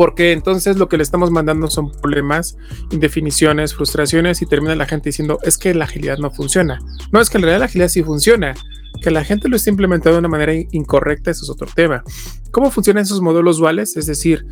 [0.00, 2.56] porque entonces lo que le estamos mandando son problemas,
[2.90, 6.80] indefiniciones, frustraciones y termina la gente diciendo es que la agilidad no funciona.
[7.12, 8.54] No, es que en realidad la agilidad sí funciona.
[9.02, 12.02] Que la gente lo esté implementando de una manera incorrecta, eso es otro tema.
[12.50, 13.94] ¿Cómo funcionan esos modelos duales?
[13.98, 14.46] Es decir,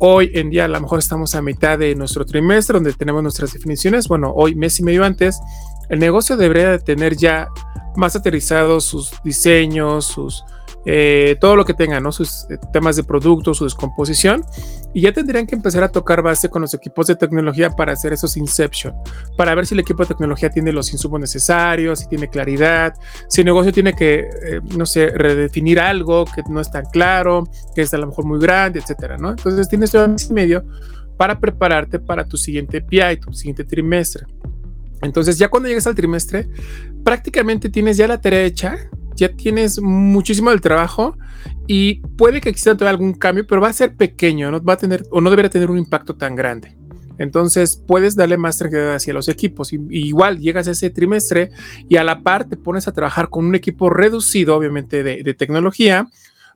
[0.00, 3.52] hoy en día a lo mejor estamos a mitad de nuestro trimestre donde tenemos nuestras
[3.52, 4.08] definiciones.
[4.08, 5.38] Bueno, hoy, mes y medio antes,
[5.90, 7.46] el negocio debería de tener ya
[7.94, 10.42] más aterrizados sus diseños, sus,
[10.90, 12.12] eh, todo lo que tengan, ¿no?
[12.12, 14.42] sus eh, temas de producto, su descomposición,
[14.94, 18.14] y ya tendrían que empezar a tocar base con los equipos de tecnología para hacer
[18.14, 18.94] esos inception,
[19.36, 22.94] para ver si el equipo de tecnología tiene los insumos necesarios, si tiene claridad,
[23.28, 27.44] si el negocio tiene que, eh, no sé, redefinir algo que no es tan claro,
[27.74, 29.28] que es a lo mejor muy grande, etcétera, ¿no?
[29.28, 30.64] Entonces tienes todo mes y medio
[31.18, 34.24] para prepararte para tu siguiente PI, tu siguiente trimestre.
[35.02, 36.48] Entonces ya cuando llegues al trimestre,
[37.04, 41.16] prácticamente tienes ya la tarea hecha ya tienes muchísimo del trabajo
[41.66, 44.76] y puede que exista todavía algún cambio, pero va a ser pequeño, no va a
[44.76, 46.76] tener o no debería tener un impacto tan grande.
[47.18, 49.72] Entonces puedes darle más tranquilidad hacia los equipos.
[49.72, 51.50] Y, igual llegas a ese trimestre
[51.88, 55.34] y a la par te pones a trabajar con un equipo reducido, obviamente, de, de
[55.34, 56.08] tecnología,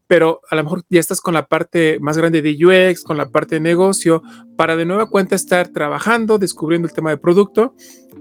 [0.06, 3.28] pero a lo mejor ya estás con la parte más grande de UX, con la
[3.30, 4.22] parte de negocio,
[4.56, 7.74] para de nueva cuenta estar trabajando, descubriendo el tema de producto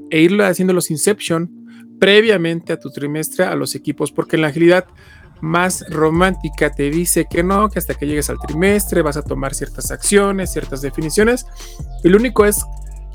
[0.09, 1.60] e irlo haciendo los Inception
[2.01, 4.85] previamente a tu trimestre a los equipos, porque en la agilidad
[5.39, 9.53] más romántica te dice que no, que hasta que llegues al trimestre vas a tomar
[9.53, 11.45] ciertas acciones, ciertas definiciones,
[12.03, 12.65] y lo único es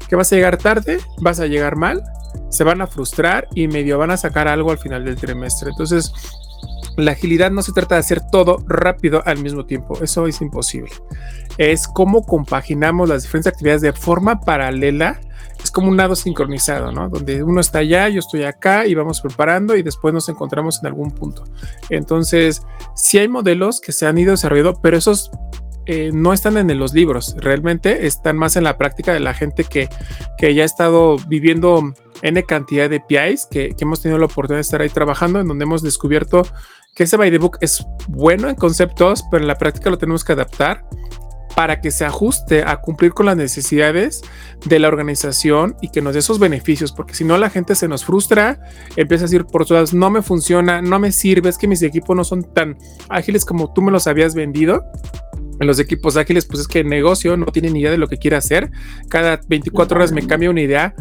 [0.08, 2.00] que vas a llegar tarde, vas a llegar mal,
[2.48, 5.70] se van a frustrar y medio van a sacar algo al final del trimestre.
[5.70, 6.12] Entonces,
[6.96, 10.92] la agilidad no se trata de hacer todo rápido al mismo tiempo, eso es imposible.
[11.58, 15.18] Es cómo compaginamos las diferentes actividades de forma paralela
[15.62, 17.08] es como un lado sincronizado, ¿no?
[17.08, 20.86] Donde uno está allá, yo estoy acá y vamos preparando y después nos encontramos en
[20.86, 21.44] algún punto.
[21.90, 22.62] Entonces,
[22.94, 25.30] sí hay modelos que se han ido desarrollando, pero esos
[25.86, 29.62] eh, no están en los libros, realmente están más en la práctica de la gente
[29.64, 29.88] que,
[30.36, 34.58] que ya ha estado viviendo N cantidad de PIs, que, que, hemos tenido la oportunidad
[34.58, 36.42] de estar ahí trabajando, en donde hemos descubierto
[36.94, 40.24] que ese by the book es bueno en conceptos, pero en la práctica lo tenemos
[40.24, 40.84] que adaptar
[41.56, 44.20] para que se ajuste a cumplir con las necesidades
[44.66, 47.88] de la organización y que nos dé esos beneficios, porque si no la gente se
[47.88, 48.60] nos frustra,
[48.94, 52.14] empieza a decir por todas, no me funciona, no me sirve, es que mis equipos
[52.14, 52.76] no son tan
[53.08, 54.84] ágiles como tú me los habías vendido.
[55.58, 58.08] En los equipos ágiles, pues es que el negocio no tiene ni idea de lo
[58.08, 58.70] que quiere hacer.
[59.08, 60.94] Cada 24 horas me cambia una idea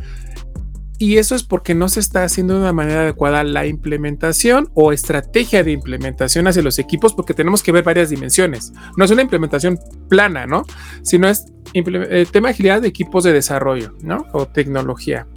[0.97, 4.91] y eso es porque no se está haciendo de una manera adecuada la implementación o
[4.91, 8.73] estrategia de implementación hacia los equipos, porque tenemos que ver varias dimensiones.
[8.97, 9.79] No es una implementación
[10.09, 10.63] plana, ¿no?
[11.01, 14.25] Sino es eh, tema de agilidad de equipos de desarrollo, ¿no?
[14.33, 15.27] O tecnología.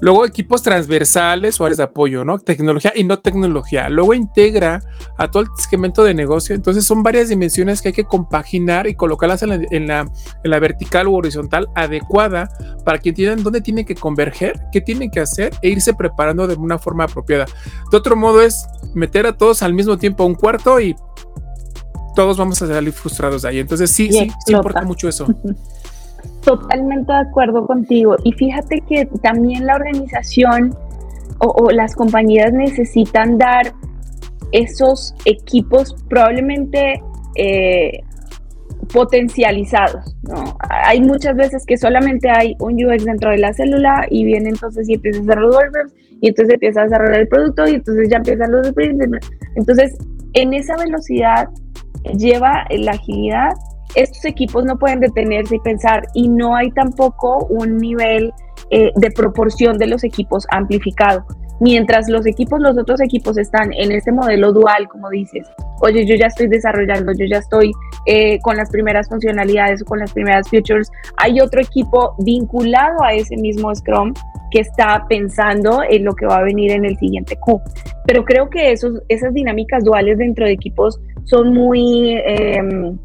[0.00, 2.38] Luego equipos transversales o áreas de apoyo, ¿no?
[2.38, 3.88] Tecnología y no tecnología.
[3.88, 4.82] Luego integra
[5.16, 6.54] a todo el segmento de negocio.
[6.54, 11.08] Entonces son varias dimensiones que hay que compaginar y colocarlas en la, en la, vertical
[11.08, 12.48] u horizontal adecuada
[12.84, 16.54] para que entiendan dónde tienen que converger, qué tienen que hacer e irse preparando de
[16.54, 17.46] una forma apropiada.
[17.90, 20.96] De otro modo es meter a todos al mismo tiempo a un cuarto y
[22.14, 23.58] todos vamos a salir frustrados de ahí.
[23.58, 25.26] Entonces sí, sí, sí importa mucho eso.
[26.42, 28.16] Totalmente de acuerdo contigo.
[28.24, 30.76] Y fíjate que también la organización
[31.38, 33.72] o, las compañías necesitan dar
[34.52, 37.02] esos equipos probablemente
[37.36, 38.00] eh,
[38.92, 40.16] potencializados.
[40.22, 40.56] ¿no?
[40.68, 44.88] Hay muchas veces que solamente hay un UX dentro de la célula y viene entonces
[44.88, 45.56] y empieza a hacer los
[46.20, 49.28] y entonces empieza a desarrollar el producto y entonces ya empiezan los sprints.
[49.56, 49.98] Entonces,
[50.34, 51.48] en esa velocidad
[52.16, 53.52] lleva la agilidad
[53.94, 58.32] estos equipos no pueden detenerse y pensar y no hay tampoco un nivel
[58.70, 61.24] eh, de proporción de los equipos amplificado.
[61.60, 65.46] Mientras los equipos, los otros equipos están en este modelo dual, como dices,
[65.82, 67.70] oye, yo ya estoy desarrollando, yo ya estoy
[68.06, 73.14] eh, con las primeras funcionalidades o con las primeras features, hay otro equipo vinculado a
[73.14, 74.12] ese mismo Scrum
[74.50, 77.60] que está pensando en lo que va a venir en el siguiente Q.
[78.06, 82.18] Pero creo que esos, esas dinámicas duales dentro de equipos son muy...
[82.24, 82.98] Em,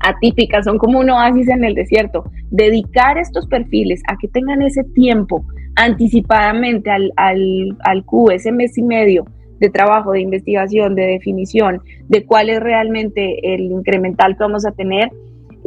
[0.00, 2.24] atípicas, son como un oasis en el desierto.
[2.50, 5.44] Dedicar estos perfiles a que tengan ese tiempo
[5.76, 9.24] anticipadamente al, al, al Q, ese mes y medio
[9.58, 14.72] de trabajo, de investigación, de definición de cuál es realmente el incremental que vamos a
[14.72, 15.10] tener,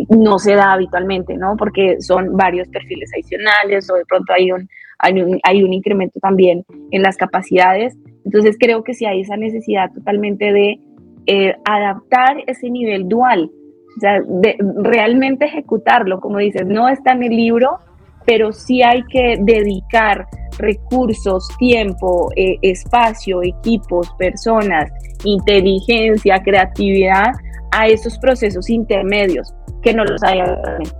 [0.09, 1.55] no se da habitualmente, ¿no?
[1.57, 6.19] Porque son varios perfiles adicionales o de pronto hay un, hay un, hay un incremento
[6.19, 7.97] también en las capacidades.
[8.23, 10.79] Entonces creo que sí hay esa necesidad totalmente de
[11.25, 13.51] eh, adaptar ese nivel dual,
[13.97, 17.79] o sea, de realmente ejecutarlo, como dices, no está en el libro,
[18.25, 20.27] pero sí hay que dedicar
[20.57, 24.91] recursos, tiempo, eh, espacio, equipos, personas,
[25.23, 27.31] inteligencia, creatividad
[27.71, 30.39] a esos procesos intermedios que no los hay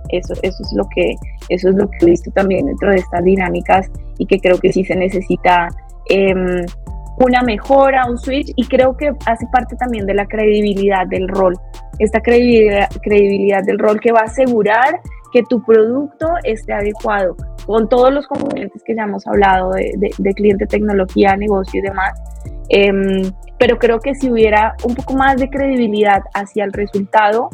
[0.08, 1.14] eso eso es lo que
[1.48, 4.72] eso es lo que he visto también dentro de estas dinámicas y que creo que
[4.72, 5.68] sí se necesita
[6.08, 6.64] em,
[7.20, 11.54] una mejora, un switch y creo que hace parte también de la credibilidad del rol,
[11.98, 15.00] esta credibilidad, credibilidad del rol que va a asegurar
[15.32, 20.66] que tu producto esté adecuado con todos los componentes que ya hemos hablado de, cliente,
[20.66, 22.20] tecnología, negocio y demás.
[22.68, 27.50] Em, pero creo que si hubiera un poco más de credibilidad hacia el resultado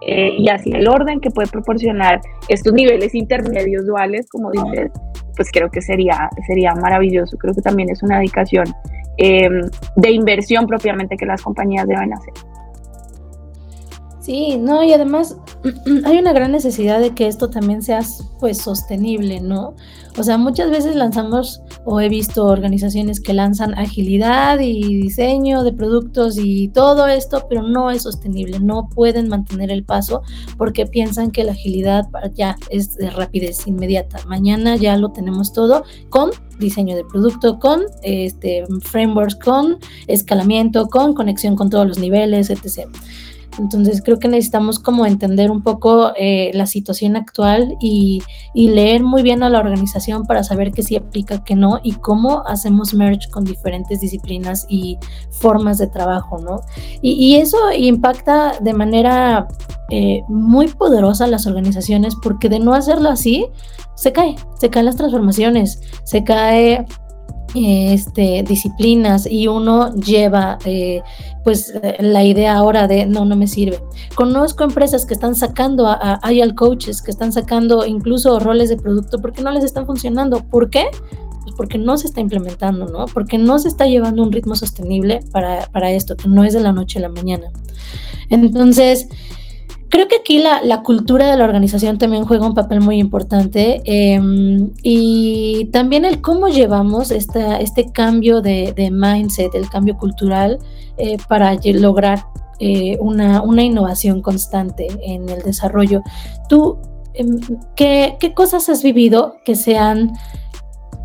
[0.00, 4.92] eh, y hacia el orden que puede proporcionar estos niveles intermedios duales, como dices,
[5.36, 7.36] pues creo que sería, sería maravilloso.
[7.36, 8.64] Creo que también es una dedicación
[9.18, 12.32] em, de inversión propiamente que las compañías deben hacer.
[14.28, 15.38] Sí, no, y además
[16.04, 18.00] hay una gran necesidad de que esto también sea
[18.38, 19.74] pues sostenible, ¿no?
[20.18, 25.72] O sea, muchas veces lanzamos o he visto organizaciones que lanzan agilidad y diseño de
[25.72, 30.20] productos y todo esto, pero no es sostenible, no pueden mantener el paso
[30.58, 32.04] porque piensan que la agilidad
[32.34, 34.18] ya es de rapidez inmediata.
[34.26, 41.14] Mañana ya lo tenemos todo con diseño de producto, con este frameworks, con escalamiento, con
[41.14, 42.88] conexión con todos los niveles, etc.
[43.58, 48.22] Entonces creo que necesitamos como entender un poco eh, la situación actual y,
[48.54, 52.46] leer muy bien a la organización para saber qué sí aplica, qué no y cómo
[52.46, 54.98] hacemos merge con diferentes disciplinas y
[55.30, 56.60] formas de trabajo, ¿no?
[57.00, 59.46] Y, eso impacta de manera
[59.90, 63.46] eh, muy poderosa las organizaciones porque de no hacerlo así,
[63.94, 66.86] se cae, se caen las transformaciones, se cae
[67.54, 71.02] este, disciplinas y uno lleva eh,
[71.44, 73.80] pues la idea ahora de no, no me sirve.
[74.14, 76.20] Conozco empresas que están sacando a
[76.54, 80.44] coaches, que están sacando incluso roles de producto porque no les están funcionando.
[80.44, 80.86] ¿Por qué?
[81.42, 83.06] Pues porque no se está implementando, ¿no?
[83.06, 86.60] Porque no se está llevando un ritmo sostenible para, para esto, que no es de
[86.60, 87.50] la noche a la mañana.
[88.28, 89.08] Entonces,
[89.90, 94.70] Creo que aquí la, cultura de la organización también juega un papel muy importante em,
[94.82, 100.58] y también el cómo llevamos este cambio de, mindset, el cambio cultural
[100.98, 102.26] eh, para lograr
[102.58, 106.02] eh, una, una, innovación constante en el desarrollo.
[106.50, 106.78] ¿Tú
[107.14, 107.40] em,
[107.74, 110.12] qué, qué cosas has vivido que sean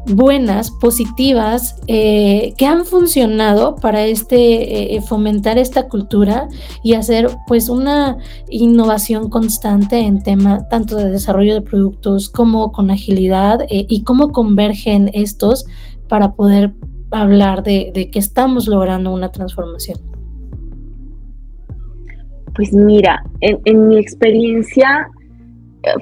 [0.06, 6.48] buenas, positivas, eh, que han funcionado para este, eh, fomentar esta cultura
[6.84, 8.18] y hacer pues una
[8.50, 14.32] innovación constante en tema tanto de desarrollo de productos como con agilidad eh, y cómo
[14.32, 15.66] convergen estos
[16.10, 16.74] para poder
[17.12, 20.00] hablar de, que estamos logrando una transformación.
[22.56, 25.08] Pues mira, en mi experiencia,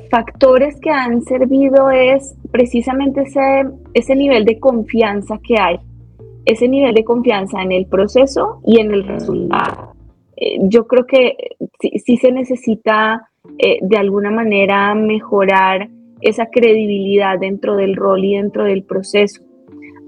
[0.10, 5.80] factores que han servido es precisamente ese, ese nivel de confianza que hay,
[6.46, 9.94] ese nivel de confianza en el proceso y en el resultado.
[10.38, 11.36] Eh, yo creo que
[11.80, 15.90] sí, se necesita eh, de alguna manera mejorar
[16.22, 19.42] esa credibilidad dentro del rol y dentro del proceso.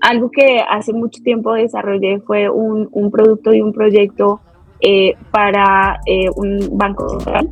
[0.01, 4.41] Algo que hace mucho tiempo desarrollé fue un, un producto y un proyecto
[4.81, 5.99] eh, para
[6.35, 7.49] un banco central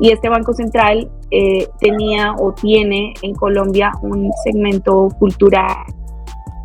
[0.00, 5.76] y este Banco Central eh, tenía o tiene en Colombia un segmento cultural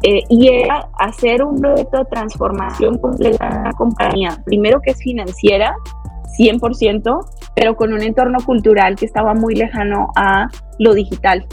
[0.04, 4.42] eh, y era hacer un proyecto de transformación completa de la compañía.
[4.46, 5.76] Primero que es financiera,
[6.38, 10.48] 100%, pero con un entorno cultural que estaba muy lejano a
[10.80, 11.46] lo digital.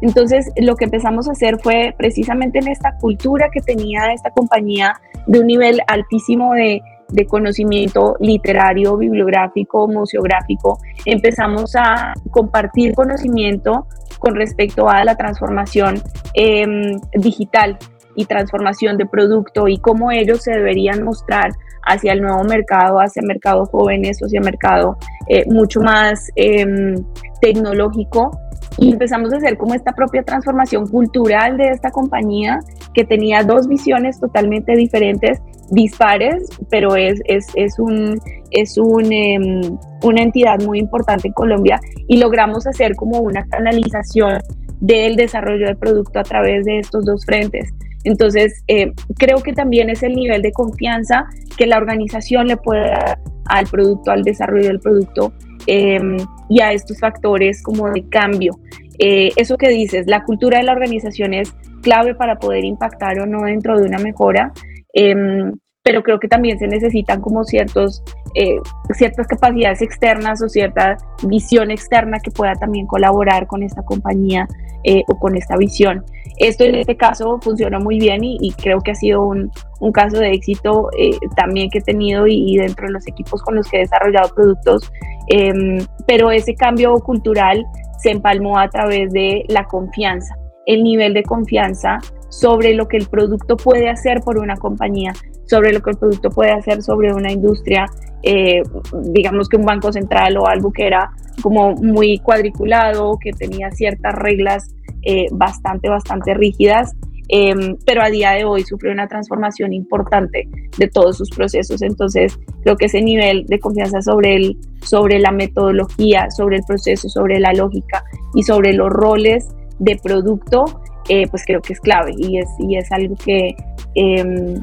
[0.00, 5.00] Entonces, lo que empezamos a hacer fue precisamente en esta cultura que tenía esta compañía
[5.26, 13.86] de un nivel altísimo de de conocimiento literario, bibliográfico, museográfico, empezamos a compartir conocimiento
[14.18, 16.02] con respecto a la transformación
[16.34, 17.78] em, digital
[18.16, 21.50] y transformación de producto y cómo ellos se deberían mostrar
[21.86, 24.96] hacia el nuevo mercado, hacia el mercado jóvenes, hacia el mercado
[25.28, 26.94] eh, mucho más em,
[27.40, 28.38] tecnológico.
[28.78, 32.58] Y empezamos a hacer como esta propia transformación cultural de esta compañía
[32.92, 35.40] que tenía dos visiones totalmente diferentes,
[35.74, 38.18] dispares, pero es, es, es, un,
[38.50, 44.40] es un, em, una entidad muy importante en Colombia y logramos hacer como una canalización
[44.80, 47.72] del desarrollo del producto a través de estos dos frentes.
[48.04, 51.24] Entonces, eh, creo que también es el nivel de confianza
[51.56, 55.32] que la organización le puede dar al producto, al desarrollo del producto
[55.66, 56.16] em,
[56.50, 58.52] y a estos factores como de cambio.
[58.98, 63.26] Eh, eso que dices, la cultura de la organización es clave para poder impactar o
[63.26, 64.52] no dentro de una mejora.
[64.92, 65.52] Em,
[65.84, 68.02] pero creo que también se necesitan como ciertos,
[68.34, 68.56] eh,
[68.94, 74.48] ciertas capacidades externas o cierta visión externa que pueda también colaborar con esta compañía
[74.84, 76.02] eh, o con esta visión.
[76.38, 80.18] Esto en este caso funcionó muy bien y, creo que ha sido un, un caso
[80.18, 83.76] de éxito eh, también que he tenido y, dentro de los equipos con los que
[83.76, 84.90] he desarrollado productos,
[85.28, 87.62] em, pero ese cambio cultural
[87.98, 91.98] se empalmó a través de la confianza, el nivel de confianza
[92.30, 95.12] sobre lo que el producto puede hacer por una compañía,
[95.46, 97.86] sobre lo que el producto puede hacer sobre una industria,
[98.22, 98.62] eh,
[99.02, 101.10] digamos que un banco central o algo que era
[101.42, 106.94] como muy cuadriculado, que tenía ciertas reglas eh, bastante, bastante rígidas,
[107.28, 111.82] em, pero a día de hoy sufre una transformación importante de todos sus procesos.
[111.82, 117.08] Entonces, creo que ese nivel de confianza sobre, el, sobre la metodología, sobre el proceso,
[117.10, 120.64] sobre la lógica y sobre los roles de producto,
[121.08, 123.54] eh, pues creo que es clave y es, y es algo que
[123.94, 124.62] em,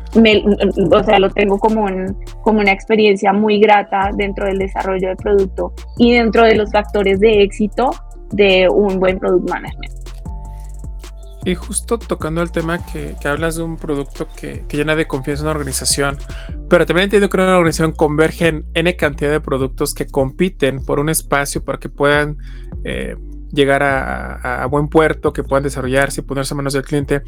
[0.92, 1.88] o sea, lo tengo como,
[2.42, 7.20] como una experiencia muy grata dentro del desarrollo del producto y dentro de los factores
[7.20, 7.92] de éxito
[8.32, 10.02] de un buen product management.
[11.44, 15.52] Y justo tocando el tema que, hablas de un producto que, llena de confianza una
[15.52, 16.18] organización,
[16.70, 21.10] pero también entiendo que una organización convergen N cantidad de productos que compiten por un
[21.10, 22.38] espacio para que puedan
[22.84, 23.16] eh,
[23.54, 27.22] llegar a, buen puerto, que puedan desarrollarse y ponerse a manos del cliente.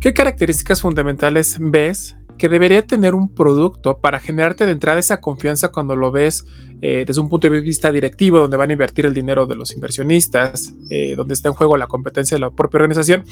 [0.00, 5.68] ¿Qué características fundamentales ves que debería tener un producto para generarte de entrada esa confianza
[5.68, 6.46] cuando lo ves
[6.80, 9.74] eh, desde un punto de vista directivo, donde van a invertir el dinero de los
[9.74, 13.24] inversionistas, eh, donde está en juego la competencia de la propia organización.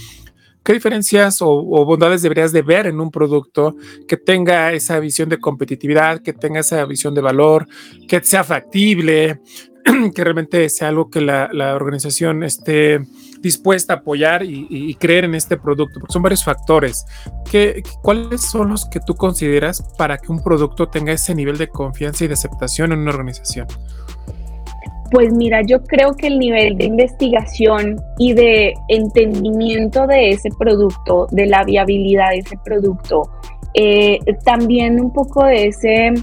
[0.67, 3.77] ¿Qué diferencias o, bondades deberías de ver en un producto
[4.09, 7.69] que tenga esa visión de competitividad, que tenga esa visión de valor,
[8.09, 9.41] que sea factible,
[10.15, 13.01] que realmente sea algo que la, organización esté
[13.41, 17.05] dispuesta a apoyar y, creer en este producto, porque son varios factores.
[17.51, 21.69] ¿Qué, ¿Cuáles son los que tú consideras para que un producto tenga ese nivel de
[21.69, 23.67] confianza y de aceptación en una organización?
[25.13, 31.29] Pues mira, yo creo que el nivel de investigación y de entendimiento de ese producto,
[31.31, 33.31] de la viabilidad de ese producto,
[33.75, 36.15] eh, también un poco de ese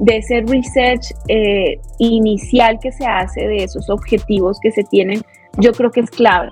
[0.00, 5.20] de ese research eh, inicial que se hace, de esos objetivos que se tienen,
[5.58, 6.48] yo creo que es clave.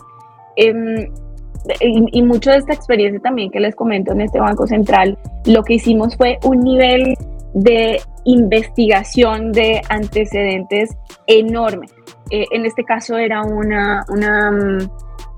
[0.56, 1.08] Em,
[1.80, 5.74] y, mucho de esta experiencia también que les comento en este Banco Central, lo que
[5.74, 7.14] hicimos fue un nivel
[7.54, 10.90] de investigación de antecedentes
[11.26, 11.86] enorme.
[12.30, 14.90] Eh, en este caso era una, una mm,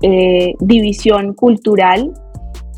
[0.03, 2.11] eh, división cultural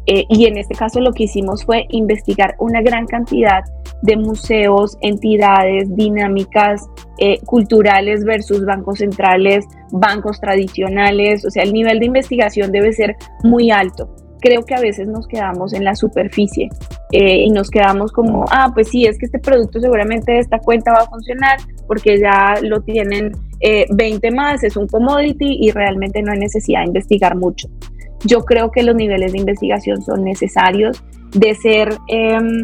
[0.06, 3.64] y en este caso lo que hicimos fue investigar una gran cantidad
[4.04, 12.00] de museos, entidades, dinámicas eh, culturales versus bancos centrales, bancos tradicionales, o sea, el nivel
[12.00, 14.14] de investigación debe ser muy alto.
[14.42, 16.68] Creo que a veces nos quedamos en la superficie
[17.14, 20.60] eh, y nos quedamos como, ah, pues sí, es que este producto seguramente de esta
[20.60, 23.32] cuenta va a funcionar porque ya lo tienen
[23.90, 27.70] 20 eh, más, es un commodity y realmente no hay necesidad de investigar mucho.
[28.26, 31.04] Yo creo que los niveles de investigación son necesarios
[31.34, 32.64] de ser em,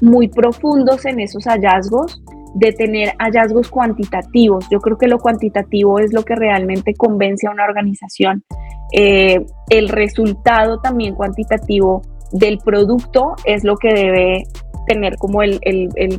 [0.00, 2.22] muy profundos en esos hallazgos,
[2.54, 4.66] de tener hallazgos cuantitativos.
[4.70, 8.44] Yo creo que lo cuantitativo es lo que realmente convence a una organización.
[8.92, 12.02] Eh, el resultado también cuantitativo
[12.32, 14.44] del producto es lo que debe
[14.86, 15.60] tener como el,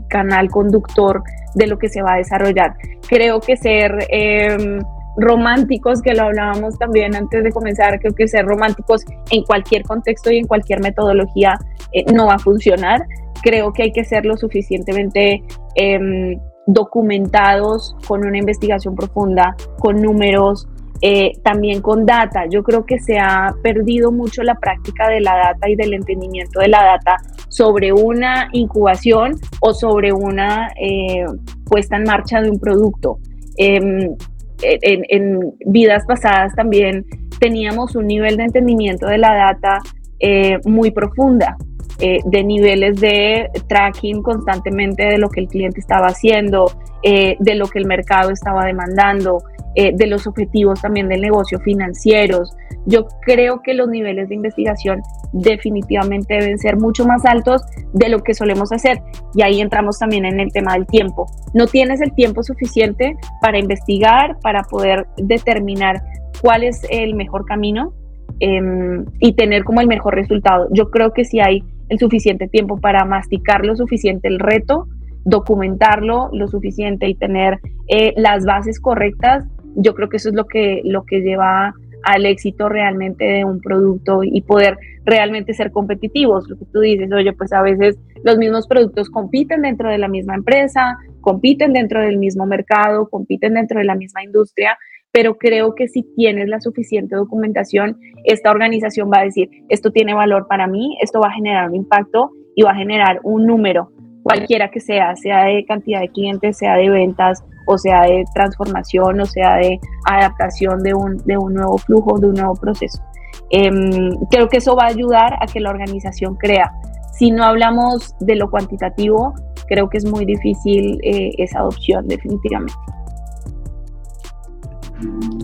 [0.07, 1.21] canal conductor
[1.55, 2.75] de lo que se va a desarrollar.
[3.07, 4.79] Creo que ser em,
[5.17, 10.31] románticos, que lo hablábamos también antes de comenzar, creo que ser románticos en cualquier contexto
[10.31, 11.57] y en cualquier metodología
[11.91, 13.01] eh, no va a funcionar
[13.41, 15.43] creo que hay que ser lo suficientemente
[15.75, 20.67] em, documentados con una investigación profunda, con números,
[21.01, 22.45] eh, también con data.
[22.49, 26.59] Yo creo que se ha perdido mucho la práctica de la data y del entendimiento
[26.59, 27.17] de la data
[27.49, 31.25] sobre una incubación o sobre una eh,
[31.65, 33.17] puesta en marcha de un producto.
[33.57, 34.15] Em,
[34.61, 37.05] en, vidas pasadas también
[37.39, 39.79] teníamos un nivel de entendimiento de la data
[40.19, 41.57] eh, muy profunda
[42.03, 46.71] eh, de niveles de tracking constantemente de lo que el cliente estaba haciendo,
[47.03, 49.43] eh, de lo que el mercado estaba demandando,
[49.75, 52.55] eh, de los objetivos también del negocio financieros.
[52.85, 55.01] Yo creo que los niveles de investigación
[55.33, 57.61] definitivamente deben ser mucho más altos
[57.93, 59.01] de lo que solemos hacer.
[59.33, 61.25] Y ahí entramos también en el tema del tiempo.
[61.53, 66.01] No tienes el tiempo suficiente para investigar, para poder determinar
[66.41, 67.93] cuál es el mejor camino
[68.39, 70.67] em, y tener como el mejor resultado.
[70.71, 74.87] Yo creo que si hay el suficiente tiempo para masticar lo suficiente el reto,
[75.23, 79.45] documentarlo lo suficiente y tener eh, las bases correctas,
[79.75, 83.61] yo creo que eso es lo que, lo que lleva al éxito realmente de un
[83.61, 86.49] producto y poder realmente ser competitivos.
[86.49, 90.07] Lo que tú dices, oye, pues a veces los mismos productos compiten dentro de la
[90.07, 94.77] misma empresa, compiten dentro del mismo mercado, compiten dentro de la misma industria,
[95.11, 100.13] pero creo que si tienes la suficiente documentación, esta organización va a decir, esto tiene
[100.13, 103.91] valor para mí, esto va a generar un impacto y va a generar un número,
[104.23, 109.19] cualquiera que sea, sea de cantidad de clientes, sea de ventas, o sea de transformación,
[109.19, 113.01] o sea de adaptación de un, de un nuevo flujo, de un nuevo proceso.
[113.49, 116.71] Em, creo que eso va a ayudar a que la organización crea.
[117.13, 119.33] Si no hablamos de lo cuantitativo,
[119.67, 122.73] creo que es muy difícil eh, esa adopción definitivamente.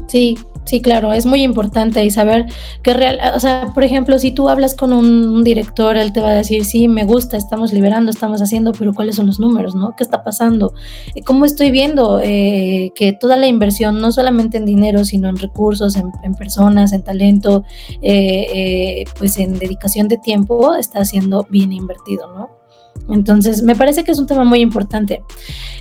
[0.08, 0.38] Sí,
[0.68, 2.46] Sí, claro, es muy importante y saber
[2.84, 6.32] que real, o sea, por ejemplo, si tú hablas con un, director, él te va
[6.32, 9.96] a decir, sí, me gusta, estamos liberando, estamos haciendo, pero ¿cuáles son los números, no?
[9.96, 10.74] ¿Qué está pasando?
[11.16, 15.38] Eh, ¿Cómo estoy viendo eh, que toda la inversión, no solamente en dinero, sino en
[15.38, 17.64] recursos, en, personas, en talento,
[18.02, 22.57] eh, pues en dedicación de tiempo, está siendo bien invertido, ¿no?
[23.10, 25.24] Entonces, me parece que es un tema muy importante.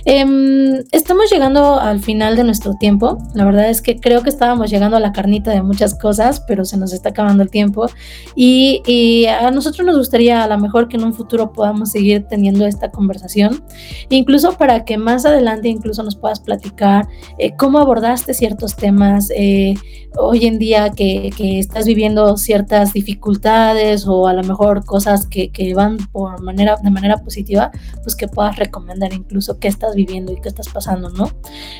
[0.05, 3.17] Em, estamos llegando al final de nuestro tiempo.
[3.33, 6.63] La verdad es que creo que estábamos llegando a la carnita de muchas cosas, pero
[6.63, 7.87] se nos está acabando el tiempo.
[8.35, 12.65] Y, a nosotros nos gustaría a lo mejor que en un futuro podamos seguir teniendo
[12.65, 13.63] esta conversación,
[14.09, 17.07] incluso para que más adelante incluso nos puedas platicar
[17.37, 19.75] eh, cómo abordaste ciertos temas eh,
[20.17, 25.73] hoy en día que, estás viviendo ciertas dificultades o a lo mejor cosas que, que
[25.73, 27.71] van por manera, de manera positiva,
[28.03, 31.31] pues que puedas recomendar incluso qué estás viviendo y qué estás pasando, ¿no?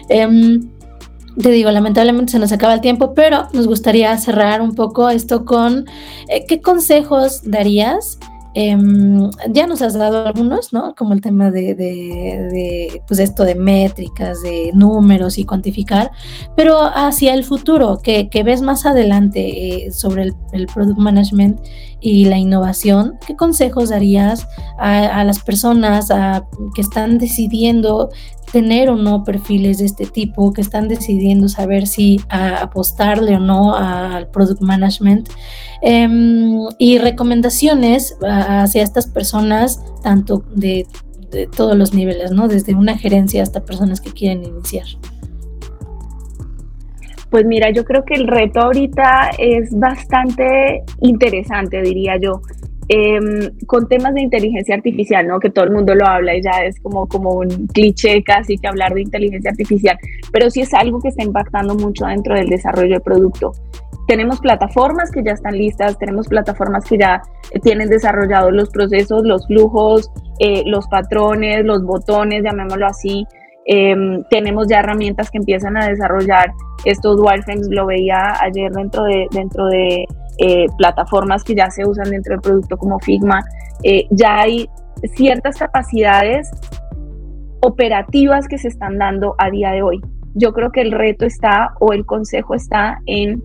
[0.08, 0.70] Em,
[1.42, 5.46] te digo, lamentablemente se nos acaba el tiempo, pero nos gustaría cerrar un poco esto
[5.46, 5.86] con
[6.30, 8.18] eh, qué consejos darías.
[8.60, 10.96] Em, ya nos has dado algunos, ¿no?
[10.96, 16.10] Como el tema de, de, pues esto de métricas, de números y cuantificar,
[16.56, 21.60] pero hacia el futuro, que, ves más adelante eh, sobre el, el, product management
[22.00, 26.10] y la innovación, ¿qué consejos darías a, las personas
[26.76, 28.10] que están decidiendo
[28.52, 33.76] tener o no perfiles de este tipo, que están decidiendo saber si apostarle o no
[33.76, 35.30] al product management?
[35.82, 40.88] Em, y recomendaciones hacia estas personas, tanto de,
[41.32, 42.48] de todos los niveles, ¿no?
[42.48, 44.86] Desde una gerencia hasta personas que quieren iniciar.
[47.30, 52.42] Pues mira, yo creo que el reto ahorita es bastante interesante, diría yo.
[52.90, 55.40] Em, con temas de inteligencia artificial, ¿no?
[55.42, 58.68] Que todo el mundo lo habla y ya es como, como un cliché casi que
[58.68, 59.98] hablar de inteligencia artificial,
[60.32, 63.52] pero sí es algo que está impactando mucho dentro del desarrollo del producto.
[64.08, 67.22] Tenemos plataformas que ya están listas, tenemos plataformas que ya
[67.62, 70.10] tienen desarrollados los procesos, los flujos,
[70.40, 73.28] eh, los patrones, los botones, llamémoslo así,
[73.70, 76.54] Em, tenemos ya herramientas que empiezan a desarrollar
[76.86, 80.06] estos wireframes, lo veía ayer dentro de, dentro de
[80.40, 83.44] eh, plataformas que ya se usan dentro del producto como Figma.
[83.84, 84.70] Eh, ya hay
[85.16, 86.50] ciertas capacidades
[87.62, 90.00] operativas que se están dando a día de hoy.
[90.34, 93.44] Yo creo que el reto está o el consejo está en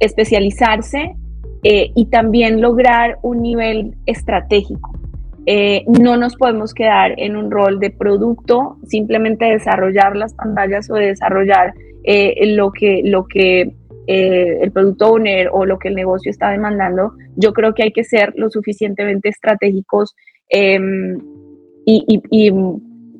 [0.00, 1.14] especializarse
[1.62, 5.01] eh, y también lograr un nivel estratégico.
[5.46, 10.94] Eh, no nos podemos quedar en un rol de producto, simplemente desarrollar las pantallas o
[10.94, 11.74] desarrollar
[12.04, 13.72] eh, lo que, lo que
[14.06, 17.14] eh, el producto owner o lo que el negocio está demandando.
[17.36, 20.14] Yo creo que hay que ser lo suficientemente estratégicos
[20.48, 21.18] em,
[21.84, 22.50] y,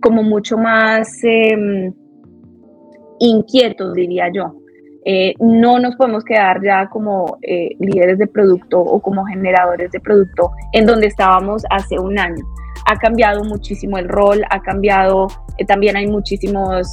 [0.01, 1.93] como mucho más em,
[3.19, 4.62] inquietos, diría yo.
[5.05, 9.99] Eh, no nos podemos quedar ya como eh, líderes de producto o como generadores de
[9.99, 12.45] producto en donde estábamos hace un año.
[12.87, 15.27] Ha cambiado muchísimo el rol, ha cambiado,
[15.59, 16.89] eh, también hay muchísimos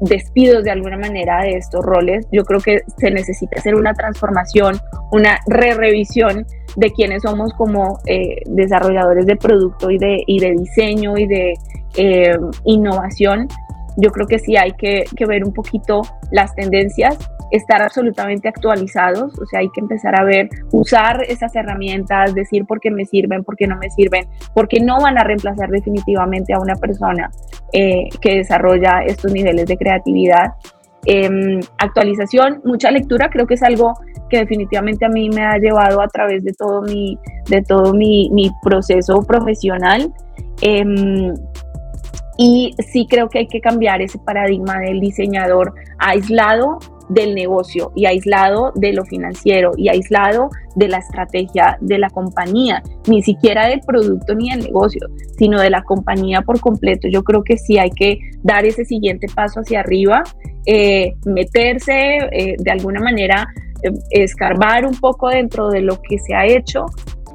[0.00, 2.26] despidos de alguna manera de estos roles.
[2.32, 4.78] Yo creo que se necesita hacer una transformación,
[5.12, 6.44] una re-revisión
[6.76, 7.98] de quiénes somos como
[8.46, 11.54] desarrolladores de producto y de diseño y de
[12.64, 13.48] innovación
[13.96, 17.16] yo creo que sí hay que, ver un poquito las tendencias,
[17.50, 22.80] estar absolutamente actualizados, o sea, hay que empezar a ver, usar esas herramientas, decir por
[22.80, 26.58] qué me sirven, por qué no me sirven, porque no van a reemplazar definitivamente a
[26.58, 27.30] una persona
[27.72, 30.54] eh, que desarrolla estos niveles de creatividad.
[31.04, 33.94] Em, actualización, mucha lectura, creo que es algo
[34.28, 37.16] que definitivamente a mí me ha llevado a través de todo mi,
[37.48, 40.12] de todo mi, proceso profesional.
[40.62, 41.32] Em,
[42.36, 46.78] y sí creo que hay que cambiar ese paradigma del diseñador aislado
[47.08, 52.82] del negocio y aislado de lo financiero y aislado de la estrategia de la compañía,
[53.06, 55.06] ni siquiera del producto ni del negocio,
[55.38, 57.08] sino de la compañía por completo.
[57.08, 60.24] Yo creo que sí hay que dar ese siguiente paso hacia arriba,
[60.66, 63.46] eh, meterse eh, de alguna manera
[64.10, 66.86] escarbar un poco dentro de lo que se ha hecho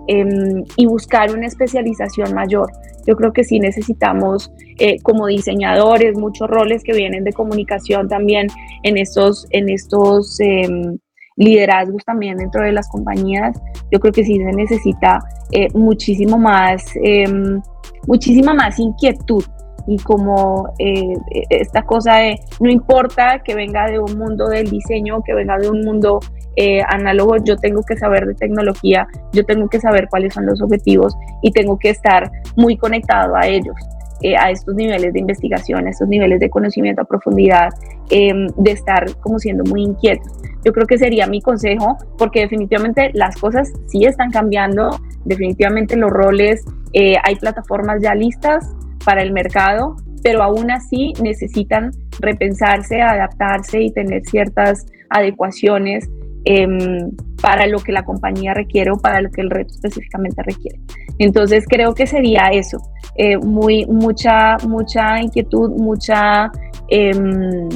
[0.08, 2.72] em, y buscar una especialización mayor.
[3.06, 8.48] Yo creo que sí necesitamos eh, como diseñadores muchos roles que vienen de comunicación también
[8.84, 10.98] en estos, en estos em,
[11.36, 13.60] liderazgos también dentro de las compañías.
[13.92, 15.20] Yo creo que sí se necesita
[15.52, 17.62] eh, muchísimo más, em,
[18.08, 19.44] muchísima más inquietud
[19.88, 21.14] y como eh,
[21.50, 25.70] esta cosa de no importa que venga de un mundo del diseño, que venga de
[25.70, 26.20] un mundo
[26.56, 30.62] eh, análogo, yo tengo que saber de tecnología, yo tengo que saber cuáles son los
[30.62, 33.76] objetivos y tengo que estar muy conectado a ellos.
[34.24, 37.70] Eh, a estos niveles de investigación, a estos niveles de conocimiento a profundidad,
[38.12, 40.22] em, de estar como siendo muy inquieto.
[40.64, 44.92] Yo creo que sería mi consejo, porque definitivamente las cosas sí están cambiando,
[45.26, 46.64] definitivamente los roles,
[46.94, 48.70] hay plataformas ya listas,
[49.06, 56.10] para el mercado, pero aún así necesitan repensarse, adaptarse y tener ciertas adecuaciones
[56.46, 60.80] em, para lo que la compañía requiere o para lo que el reto específicamente requiere.
[61.20, 62.78] Entonces creo que sería eso,
[63.16, 66.52] eh, muy, mucha, mucha inquietud, mucha,
[66.88, 67.70] em,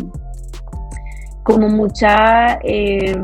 [1.44, 3.24] como mucha em,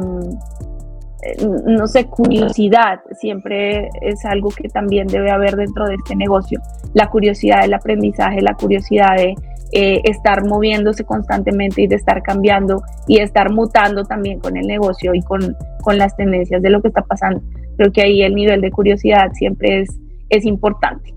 [1.67, 6.59] no sé, curiosidad siempre es algo que también debe haber dentro de este negocio.
[6.93, 9.35] La curiosidad del aprendizaje, la curiosidad de
[9.73, 15.13] eh, estar moviéndose constantemente y de estar cambiando y estar mutando también con el negocio
[15.13, 17.41] y con, con las tendencias de lo que está pasando.
[17.77, 19.97] Creo que ahí el nivel de curiosidad siempre es,
[20.29, 21.13] es importante.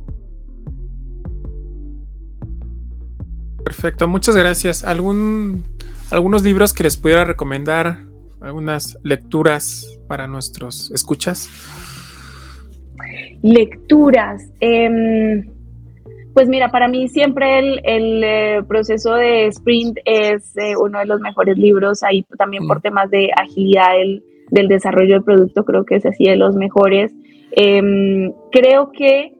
[3.64, 4.84] Perfecto, muchas gracias.
[4.84, 5.64] ¿Algún,
[6.10, 8.00] ¿Algunos libros que les pudiera recomendar?
[8.40, 11.48] ¿Algunas lecturas para nuestros escuchas?
[13.42, 14.50] Lecturas.
[14.60, 15.44] Em,
[16.34, 21.20] pues mira, para mí siempre el, eh, proceso de sprint es eh, uno de los
[21.20, 22.82] mejores libros, ahí también por mm.
[22.82, 23.92] temas de agilidad
[24.50, 27.12] del, desarrollo del producto, creo que es así de los mejores.
[27.52, 29.32] Em, creo que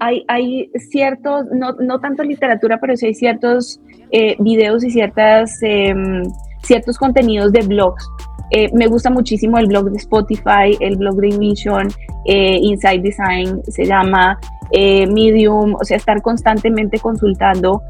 [0.00, 5.62] hay, hay ciertos, no, no, tanto literatura, pero sí hay ciertos eh, videos y ciertas,
[5.62, 6.22] em,
[6.62, 8.08] ciertos contenidos de blogs
[8.54, 11.88] eh, me gusta muchísimo el blog de Spotify, el blog de Invision,
[12.26, 14.38] eh, Inside Design se llama,
[14.72, 17.82] eh, Medium, o sea, estar constantemente consultando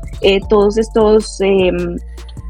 [0.49, 1.97] todos estos em,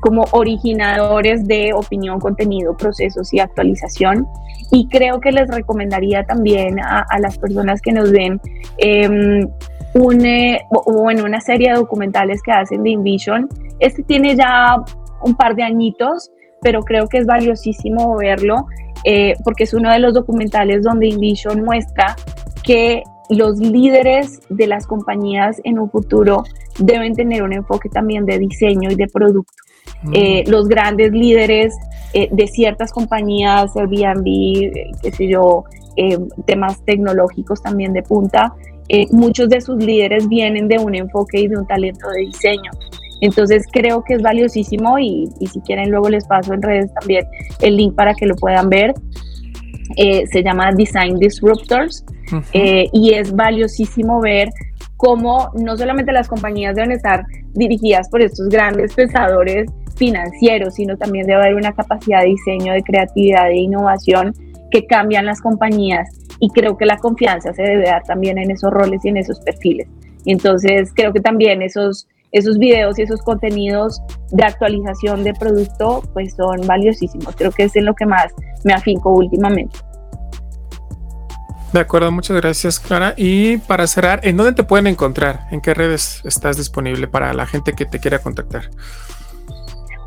[0.01, 4.27] como originadores de opinión, contenido, procesos y actualización.
[4.71, 8.39] Y creo que les recomendaría también a, las personas que nos ven
[8.77, 9.49] em,
[9.95, 13.49] una, bueno, una serie de documentales que hacen de Invision.
[13.81, 14.77] Este tiene ya
[15.23, 16.31] un par de añitos,
[16.63, 18.67] pero creo que es valiosísimo verlo
[19.05, 22.17] eh, porque es uno de los documentales donde Invision muestra
[22.63, 26.45] que los líderes de las compañías en un futuro
[26.79, 29.53] deben tener un enfoque también de diseño y de producto.
[30.03, 30.13] Mm.
[30.15, 31.75] Eh, los grandes líderes
[32.13, 34.25] eh, de ciertas compañías, Airbnb,
[35.03, 35.65] qué sé yo,
[36.47, 38.55] temas tecnológicos también de punta,
[39.11, 42.71] muchos de sus líderes vienen de un enfoque y de un talento de diseño.
[43.23, 47.25] Entonces creo que es valiosísimo y, si quieren luego les paso en redes también
[47.61, 48.93] el link para que lo puedan ver.
[49.97, 52.05] Eh, se llama Design Disruptors
[52.53, 54.49] eh, y es valiosísimo ver
[54.97, 61.27] cómo no solamente las compañías deben estar dirigidas por estos grandes pensadores financieros, sino también
[61.27, 64.35] debe haber una capacidad de diseño, de creatividad, de innovación
[64.71, 66.09] que cambian las compañías
[66.41, 69.39] y creo que la confianza se debe dar también en esos roles y en esos
[69.41, 69.87] perfiles.
[70.25, 76.35] Entonces creo que también esos esos videos y esos contenidos de actualización de producto pues
[76.35, 77.37] son valiosísimos.
[77.37, 78.33] Creo que es en lo que más
[78.65, 79.79] me afinco últimamente.
[81.73, 83.15] De acuerdo, muchas gracias Clara.
[83.17, 85.47] Y para cerrar, ¿en dónde te pueden encontrar?
[85.51, 88.71] ¿En qué redes estás disponible para la gente que te quiera contactar?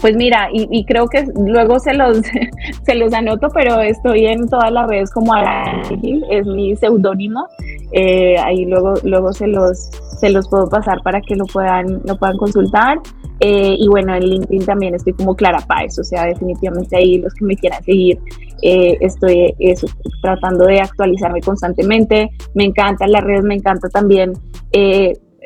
[0.01, 2.21] Pues mira, y, creo que luego se los,
[2.85, 7.47] se los anoto, pero estoy en todas las redes como Arangil, es mi seudónimo.
[7.91, 9.89] Eh, ahí luego, luego se los,
[10.19, 12.99] se los puedo pasar para que lo puedan, lo puedan consultar.
[13.39, 17.33] Eh, y bueno, en LinkedIn también estoy como Clara Páez, o sea, definitivamente ahí los
[17.33, 18.17] que me quieran seguir,
[18.61, 19.87] eh, estoy eso,
[20.21, 22.31] tratando de actualizarme constantemente.
[22.53, 24.33] Me encantan las redes, me encanta también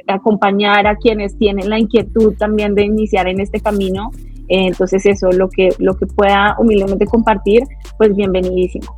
[0.07, 4.11] acompañar a quienes tienen la inquietud también de iniciar en este camino.
[4.49, 7.63] Entonces eso, lo que, lo que pueda humildemente compartir,
[7.97, 8.95] pues bienvenidísimo.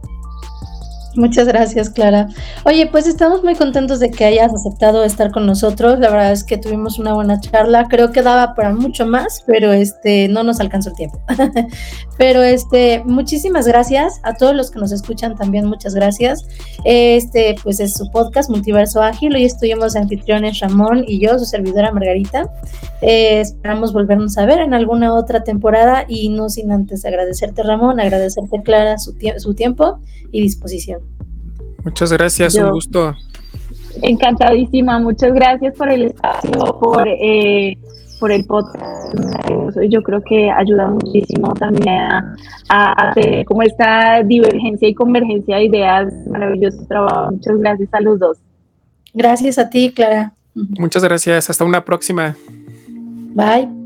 [1.15, 2.29] Muchas gracias, Clara.
[2.63, 5.99] Oye, pues estamos muy contentos de que hayas aceptado estar con nosotros.
[5.99, 7.87] La verdad es que tuvimos una buena charla.
[7.89, 11.19] Creo que daba para mucho más, pero este no nos alcanzó el tiempo.
[12.17, 15.65] pero este, muchísimas gracias a todos los que nos escuchan también.
[15.65, 16.45] Muchas gracias.
[16.85, 19.35] Este, pues es su podcast Multiverso Ágil.
[19.35, 22.49] Hoy estuvimos anfitriones Ramón y yo, su servidora Margarita.
[23.01, 27.99] Eh, esperamos volvernos a ver en alguna otra temporada y no sin antes agradecerte, Ramón,
[27.99, 29.99] agradecerte, Clara, su, su tiempo
[30.31, 31.01] y disposición.
[31.83, 33.15] Muchas gracias, un gusto.
[34.01, 37.77] Encantadísima, muchas gracias por el espacio, por, eh,
[38.19, 39.15] por el podcast.
[39.89, 42.35] Yo creo que ayuda muchísimo también a,
[42.93, 46.13] hacer como esta divergencia y convergencia de ideas.
[46.29, 47.31] Maravilloso trabajo.
[47.31, 48.37] Muchas gracias a los dos.
[49.13, 50.33] Gracias a ti, Clara.
[50.53, 51.49] Muchas gracias.
[51.49, 52.35] Hasta una próxima.
[53.35, 53.80] Bye.